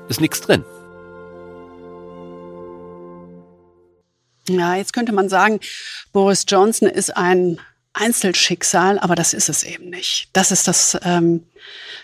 [0.09, 0.63] ist nichts drin.
[4.49, 5.59] Ja, jetzt könnte man sagen,
[6.11, 7.59] Boris Johnson ist ein
[7.93, 10.29] Einzelschicksal, aber das ist es eben nicht.
[10.33, 11.43] Das ist das, ähm,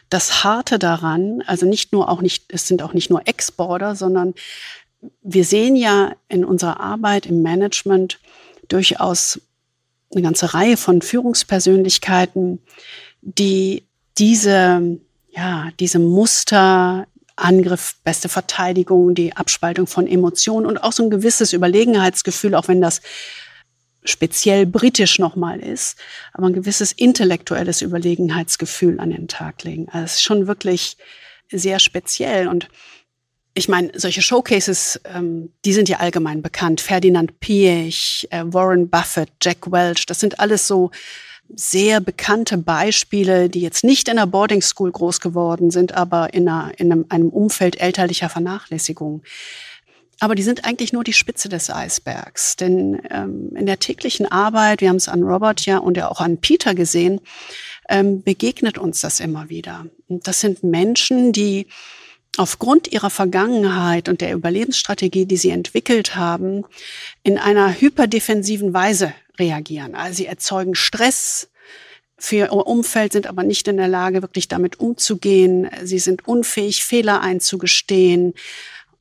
[0.10, 1.44] das Harte daran.
[1.48, 4.36] Also nicht nur auch nicht, es sind auch nicht nur Exporter, sondern
[5.22, 8.20] wir sehen ja in unserer Arbeit im Management
[8.68, 9.42] durchaus
[10.12, 12.62] eine ganze Reihe von Führungspersönlichkeiten,
[13.22, 13.84] die
[14.18, 15.00] diese,
[15.32, 17.08] ja, diese Muster
[17.40, 22.82] Angriff, beste Verteidigung, die Abspaltung von Emotionen und auch so ein gewisses Überlegenheitsgefühl, auch wenn
[22.82, 23.02] das
[24.04, 25.98] speziell britisch nochmal ist,
[26.34, 29.88] aber ein gewisses intellektuelles Überlegenheitsgefühl an den Tag legen.
[29.90, 30.98] Also es ist schon wirklich
[31.52, 32.70] sehr speziell und
[33.56, 36.80] ich meine, solche Showcases, ähm, die sind ja allgemein bekannt.
[36.82, 40.92] Ferdinand Piech, äh, Warren Buffett, Jack Welch, das sind alles so
[41.56, 46.48] sehr bekannte Beispiele, die jetzt nicht in der Boarding School groß geworden sind, aber in,
[46.48, 49.24] einer, in einem, Umfeld elterlicher Vernachlässigung.
[50.20, 52.58] Aber die sind eigentlich nur die Spitze des Eisbergs.
[52.58, 56.20] Denn ähm, in der täglichen Arbeit, wir haben es an Robert ja und ja auch
[56.20, 57.22] an Peter gesehen,
[57.88, 59.86] ähm, begegnet uns das immer wieder.
[60.08, 61.68] Und das sind Menschen, die
[62.38, 66.64] aufgrund ihrer Vergangenheit und der Überlebensstrategie, die sie entwickelt haben,
[67.24, 69.96] in einer hyperdefensiven Weise reagieren.
[69.96, 71.50] Also sie erzeugen Stress
[72.18, 75.70] für ihr Umfeld, sind aber nicht in der Lage, wirklich damit umzugehen.
[75.84, 78.34] Sie sind unfähig, Fehler einzugestehen.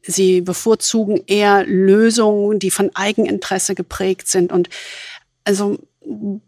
[0.03, 4.53] Sie bevorzugen eher Lösungen, die von Eigeninteresse geprägt sind.
[4.53, 4.69] Und
[5.45, 5.79] also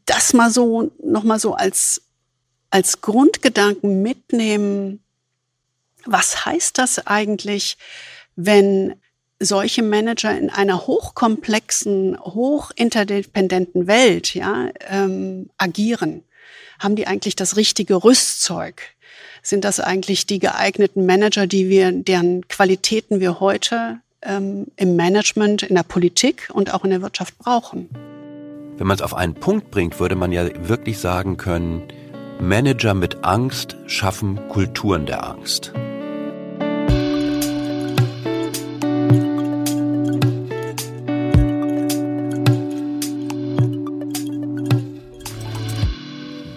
[0.06, 2.02] das mal so, noch mal so als,
[2.70, 5.02] als Grundgedanken mitnehmen.
[6.06, 7.76] Was heißt das eigentlich,
[8.36, 8.94] wenn
[9.40, 16.22] solche Manager in einer hochkomplexen, hochinterdependenten Welt ja, ähm, agieren?
[16.78, 18.82] Haben die eigentlich das richtige Rüstzeug?
[19.42, 25.62] Sind das eigentlich die geeigneten Manager, die wir, deren Qualitäten wir heute ähm, im Management,
[25.62, 27.88] in der Politik und auch in der Wirtschaft brauchen?
[28.76, 31.82] Wenn man es auf einen Punkt bringt, würde man ja wirklich sagen können,
[32.40, 35.72] Manager mit Angst schaffen Kulturen der Angst.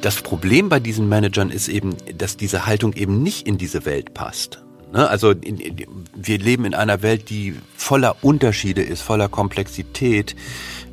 [0.03, 4.13] Das Problem bei diesen Managern ist eben, dass diese Haltung eben nicht in diese Welt
[4.13, 4.61] passt.
[4.91, 5.09] Ne?
[5.09, 10.35] Also wir leben in einer Welt, die voller Unterschiede ist, voller Komplexität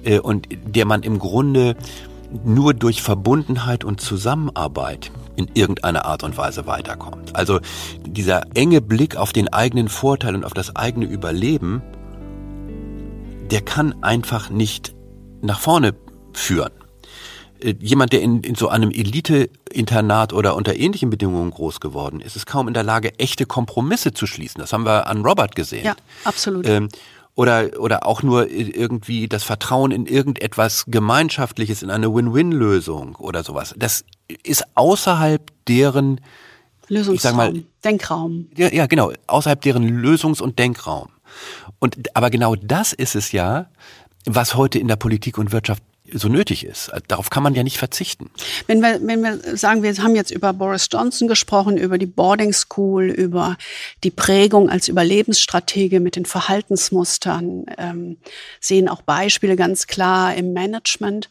[0.05, 1.75] äh, und der man im Grunde
[2.45, 7.35] nur durch Verbundenheit und Zusammenarbeit in irgendeiner Art und Weise weiterkommt.
[7.35, 7.59] Also
[8.07, 11.83] dieser enge Blick auf den eigenen Vorteil und auf das eigene Überleben,
[13.51, 14.95] der kann einfach nicht
[15.43, 15.97] nach vorne
[16.33, 16.71] führen.
[17.63, 22.37] Äh, jemand, der in, in so einem Elite-Internat oder unter ähnlichen Bedingungen groß geworden ist,
[22.37, 24.61] ist kaum in der Lage, echte Kompromisse zu schließen.
[24.61, 25.85] Das haben wir an Robert gesehen.
[25.85, 25.95] Ja,
[26.25, 26.67] absolut.
[26.67, 26.89] Ähm,
[27.35, 33.75] oder, oder auch nur irgendwie das Vertrauen in irgendetwas Gemeinschaftliches, in eine Win-Win-Lösung oder sowas.
[33.79, 34.05] Das
[34.43, 36.21] ist außerhalb deren
[36.89, 38.49] Lösungsraum, mal, Denkraum.
[38.57, 41.09] Ja, ja, genau, außerhalb deren Lösungs- und Denkraum.
[41.79, 43.67] Und, aber genau das ist es ja,
[44.27, 45.83] was heute in der Politik und Wirtschaft
[46.15, 46.91] so nötig ist.
[47.09, 48.31] Darauf kann man ja nicht verzichten.
[48.67, 52.53] Wenn wir, wenn wir sagen, wir haben jetzt über Boris Johnson gesprochen, über die Boarding
[52.53, 53.57] School, über
[54.05, 58.17] die Prägung als Überlebensstratege mit den Verhaltensmustern, ähm,
[58.61, 61.29] sehen auch Beispiele ganz klar im Management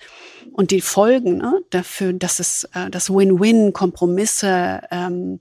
[0.53, 5.39] und die Folgen ne, dafür, dass es äh, das Win-Win, Kompromisse, ähm,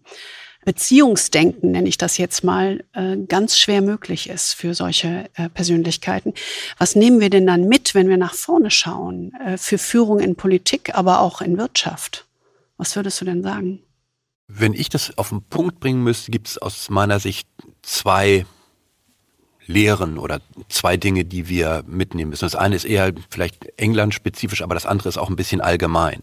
[0.68, 6.34] Beziehungsdenken, nenne ich das jetzt mal, äh, ganz schwer möglich ist für solche äh, Persönlichkeiten.
[6.76, 10.36] Was nehmen wir denn dann mit, wenn wir nach vorne schauen, äh, für Führung in
[10.36, 12.26] Politik, aber auch in Wirtschaft?
[12.76, 13.80] Was würdest du denn sagen?
[14.46, 17.48] Wenn ich das auf den Punkt bringen müsste, gibt es aus meiner Sicht
[17.80, 18.44] zwei
[19.64, 22.44] Lehren oder zwei Dinge, die wir mitnehmen müssen.
[22.44, 26.22] Das eine ist eher vielleicht England-spezifisch, aber das andere ist auch ein bisschen allgemein.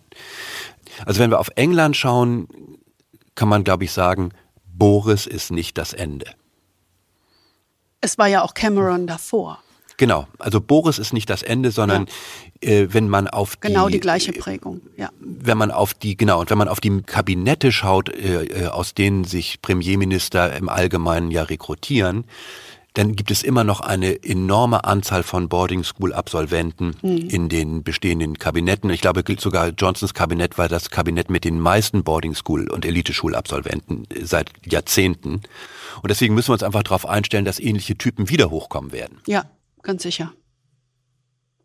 [1.03, 2.47] Also wenn wir auf England schauen,
[3.35, 4.31] kann man, glaube ich, sagen,
[4.65, 6.25] Boris ist nicht das Ende.
[8.01, 9.59] Es war ja auch Cameron davor.
[9.97, 12.07] Genau, also Boris ist nicht das Ende, sondern
[12.61, 12.69] ja.
[12.69, 15.09] äh, wenn man auf die genau die gleiche Prägung, ja.
[15.19, 18.93] Wenn man auf die genau und wenn man auf die Kabinette schaut, äh, äh aus
[18.93, 22.25] denen sich Premierminister im Allgemeinen ja rekrutieren,
[22.95, 27.29] dann gibt es immer noch eine enorme Anzahl von Boarding School Absolventen mhm.
[27.29, 28.89] in den bestehenden Kabinetten.
[28.89, 34.07] Ich glaube sogar Johnsons Kabinett war das Kabinett mit den meisten Boarding School und Eliteschulabsolventen
[34.23, 35.41] seit Jahrzehnten.
[36.01, 39.19] Und deswegen müssen wir uns einfach darauf einstellen, dass ähnliche Typen wieder hochkommen werden.
[39.27, 39.43] Ja,
[39.81, 40.31] ganz sicher.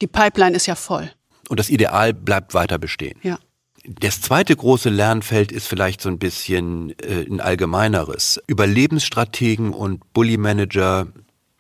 [0.01, 1.13] Die Pipeline ist ja voll.
[1.49, 3.19] Und das Ideal bleibt weiter bestehen.
[3.23, 3.39] Ja.
[3.85, 8.41] Das zweite große Lernfeld ist vielleicht so ein bisschen äh, ein allgemeineres.
[8.47, 11.07] Überlebensstrategen und Bully Manager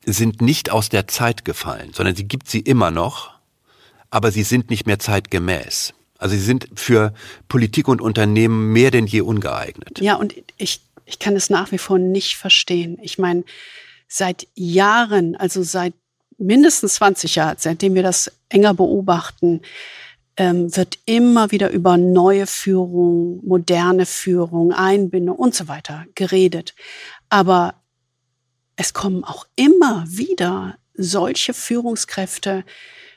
[0.05, 3.33] sind nicht aus der Zeit gefallen, sondern sie gibt sie immer noch,
[4.11, 5.95] aber sie sind nicht mehr zeitgemäß.
[6.19, 7.15] Also sie sind für
[7.49, 10.01] Politik und Unternehmen mehr denn je ungeeignet.
[10.01, 12.99] Ja, und ich, ich kann es nach wie vor nicht verstehen.
[13.01, 13.45] Ich meine,
[14.07, 15.95] seit Jahren, also seit
[16.37, 19.63] mindestens 20 Jahren, seitdem wir das enger beobachten,
[20.37, 26.75] ähm, wird immer wieder über neue Führung, moderne Führung, Einbindung und so weiter geredet.
[27.29, 27.75] Aber
[28.81, 32.65] es kommen auch immer wieder solche Führungskräfte,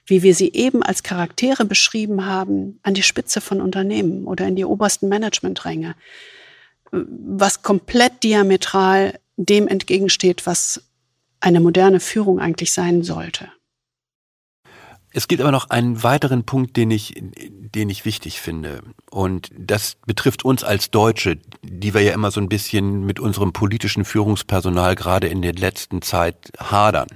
[0.05, 4.57] wie wir sie eben als Charaktere beschrieben haben, an die Spitze von Unternehmen oder in
[4.57, 5.95] die obersten Managementränge,
[6.91, 10.84] was komplett diametral dem entgegensteht, was
[11.39, 13.49] eine moderne Führung eigentlich sein sollte.
[15.16, 18.82] Es gibt aber noch einen weiteren Punkt, den ich, den ich wichtig finde.
[19.11, 23.53] Und das betrifft uns als Deutsche, die wir ja immer so ein bisschen mit unserem
[23.53, 27.07] politischen Führungspersonal gerade in der letzten Zeit hadern.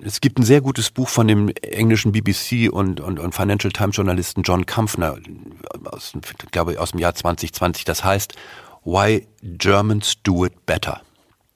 [0.00, 3.96] Es gibt ein sehr gutes Buch von dem englischen BBC und, und, und Financial Times
[3.96, 5.18] Journalisten John Kampfner
[5.84, 6.12] aus,
[6.52, 7.84] glaube ich, aus dem Jahr 2020.
[7.84, 8.34] Das heißt,
[8.84, 11.02] Why Germans Do It Better.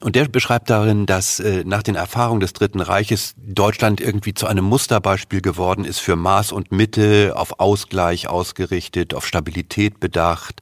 [0.03, 4.47] Und der beschreibt darin, dass äh, nach den Erfahrungen des Dritten Reiches Deutschland irgendwie zu
[4.47, 10.61] einem Musterbeispiel geworden ist für Maß und Mitte, auf Ausgleich ausgerichtet, auf Stabilität bedacht.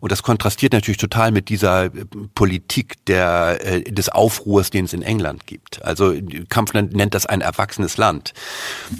[0.00, 1.90] Und das kontrastiert natürlich total mit dieser äh,
[2.34, 5.84] Politik der, äh, des Aufruhrs, den es in England gibt.
[5.84, 6.14] Also
[6.48, 8.32] Kampfland nennt das ein erwachsenes Land.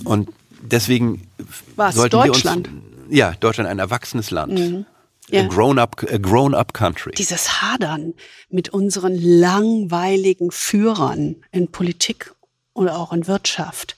[0.05, 0.28] Und
[0.61, 1.28] deswegen
[1.76, 2.68] Was, sollten Deutschland?
[2.68, 2.74] wir
[3.07, 4.53] uns ja Deutschland ein erwachsenes Land.
[4.53, 4.86] Mhm.
[5.29, 5.43] Ja.
[5.43, 7.12] A grown-up grown up country.
[7.12, 8.14] Dieses Hadern
[8.49, 12.35] mit unseren langweiligen Führern in Politik
[12.72, 13.97] oder auch in Wirtschaft.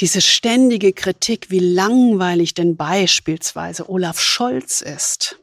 [0.00, 5.38] Diese ständige Kritik, wie langweilig denn beispielsweise Olaf Scholz ist.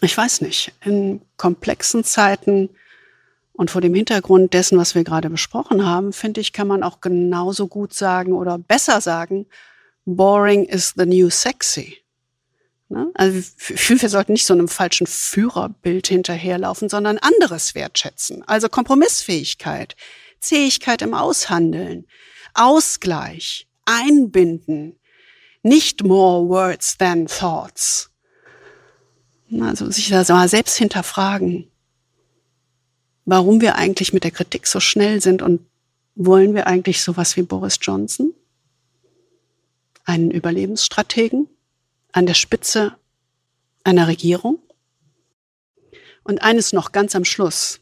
[0.00, 2.70] Ich weiß nicht, in komplexen Zeiten
[3.52, 7.00] und vor dem Hintergrund dessen, was wir gerade besprochen haben, finde ich, kann man auch
[7.00, 9.46] genauso gut sagen oder besser sagen,
[10.04, 11.98] boring is the new sexy.
[12.94, 13.10] Ne?
[13.14, 18.44] Also ich finde, wir sollten nicht so einem falschen Führerbild hinterherlaufen, sondern anderes wertschätzen.
[18.44, 19.96] Also Kompromissfähigkeit,
[20.38, 22.06] Zähigkeit im Aushandeln,
[22.54, 24.96] Ausgleich, Einbinden,
[25.64, 28.10] nicht more words than thoughts.
[29.60, 31.68] Also sich da mal selbst hinterfragen,
[33.24, 35.66] warum wir eigentlich mit der Kritik so schnell sind und
[36.14, 38.34] wollen wir eigentlich sowas wie Boris Johnson?
[40.04, 41.48] Einen Überlebensstrategen?
[42.14, 42.96] An der Spitze
[43.82, 44.60] einer Regierung.
[46.22, 47.80] Und eines noch ganz am Schluss.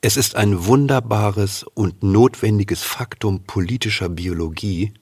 [0.00, 4.94] Es ist ein wunderbares und notwendiges Faktum politischer Biologie,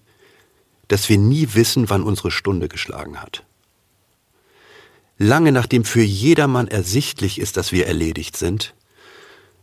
[0.88, 3.44] dass wir nie wissen, wann unsere Stunde geschlagen hat.
[5.16, 8.74] Lange nachdem für jedermann ersichtlich ist, dass wir erledigt sind,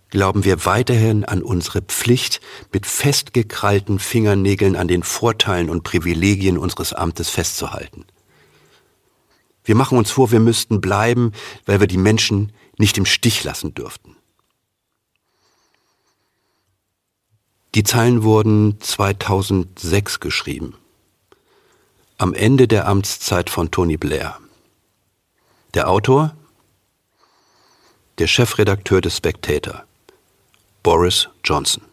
[0.10, 2.40] glauben wir weiterhin an unsere Pflicht,
[2.72, 8.06] mit festgekrallten Fingernägeln an den Vorteilen und Privilegien unseres Amtes festzuhalten.
[9.64, 11.34] Wir machen uns vor, wir müssten bleiben,
[11.66, 14.16] weil wir die Menschen nicht im Stich lassen dürften.
[17.76, 20.76] Die Zeilen wurden 2006 geschrieben.
[22.18, 24.38] Am Ende der Amtszeit von Tony Blair.
[25.74, 26.36] Der Autor?
[28.18, 29.86] Der Chefredakteur des Spectator,
[30.84, 31.84] Boris Johnson.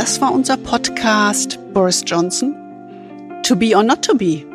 [0.00, 2.56] Das war unser Podcast Boris Johnson.
[3.42, 4.46] To be or not to be.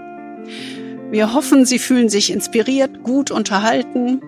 [1.12, 4.22] Wir hoffen, Sie fühlen sich inspiriert, gut unterhalten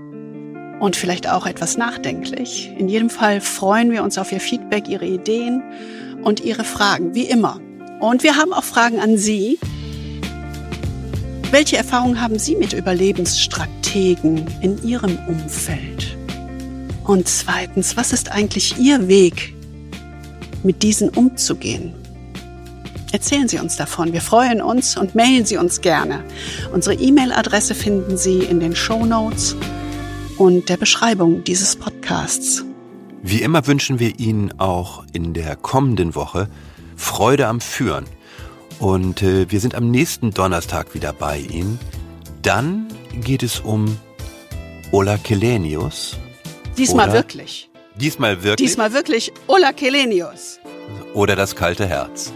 [0.80, 2.72] und vielleicht auch etwas nachdenklich.
[2.78, 5.63] In jedem Fall freuen wir uns auf Ihr Feedback, Ihre Ideen
[6.22, 7.59] und Ihre Fragen, wie immer.
[7.99, 9.57] Und wir haben auch Fragen an Sie.
[11.49, 16.15] Welche Erfahrungen haben Sie mit Überlebensstrategen in Ihrem Umfeld?
[17.05, 19.57] Und zweitens, was ist eigentlich Ihr Weg,
[20.64, 21.93] mit diesen umzugehen?
[23.12, 24.12] Erzählen Sie uns davon.
[24.12, 26.24] Wir freuen uns und mailen Sie uns gerne.
[26.74, 29.55] Unsere E-Mail-Adresse finden Sie in den Show Notes
[30.38, 32.66] und der Beschreibung dieses Podcasts.
[33.24, 36.49] Wie immer wünschen wir Ihnen auch in der kommenden Woche
[36.95, 38.05] Freude am Führen.
[38.80, 41.80] Und äh, wir sind am nächsten Donnerstag wieder bei Ihnen.
[42.41, 42.88] Dann
[43.22, 43.97] geht es um
[44.91, 46.18] Ola Kelenius.
[46.78, 47.66] Diesmal wirklich.
[47.99, 48.67] Diesmal wirklich.
[48.69, 50.59] Diesmal wirklich Ola Kelenius.
[51.15, 52.31] Oder das kalte Herz.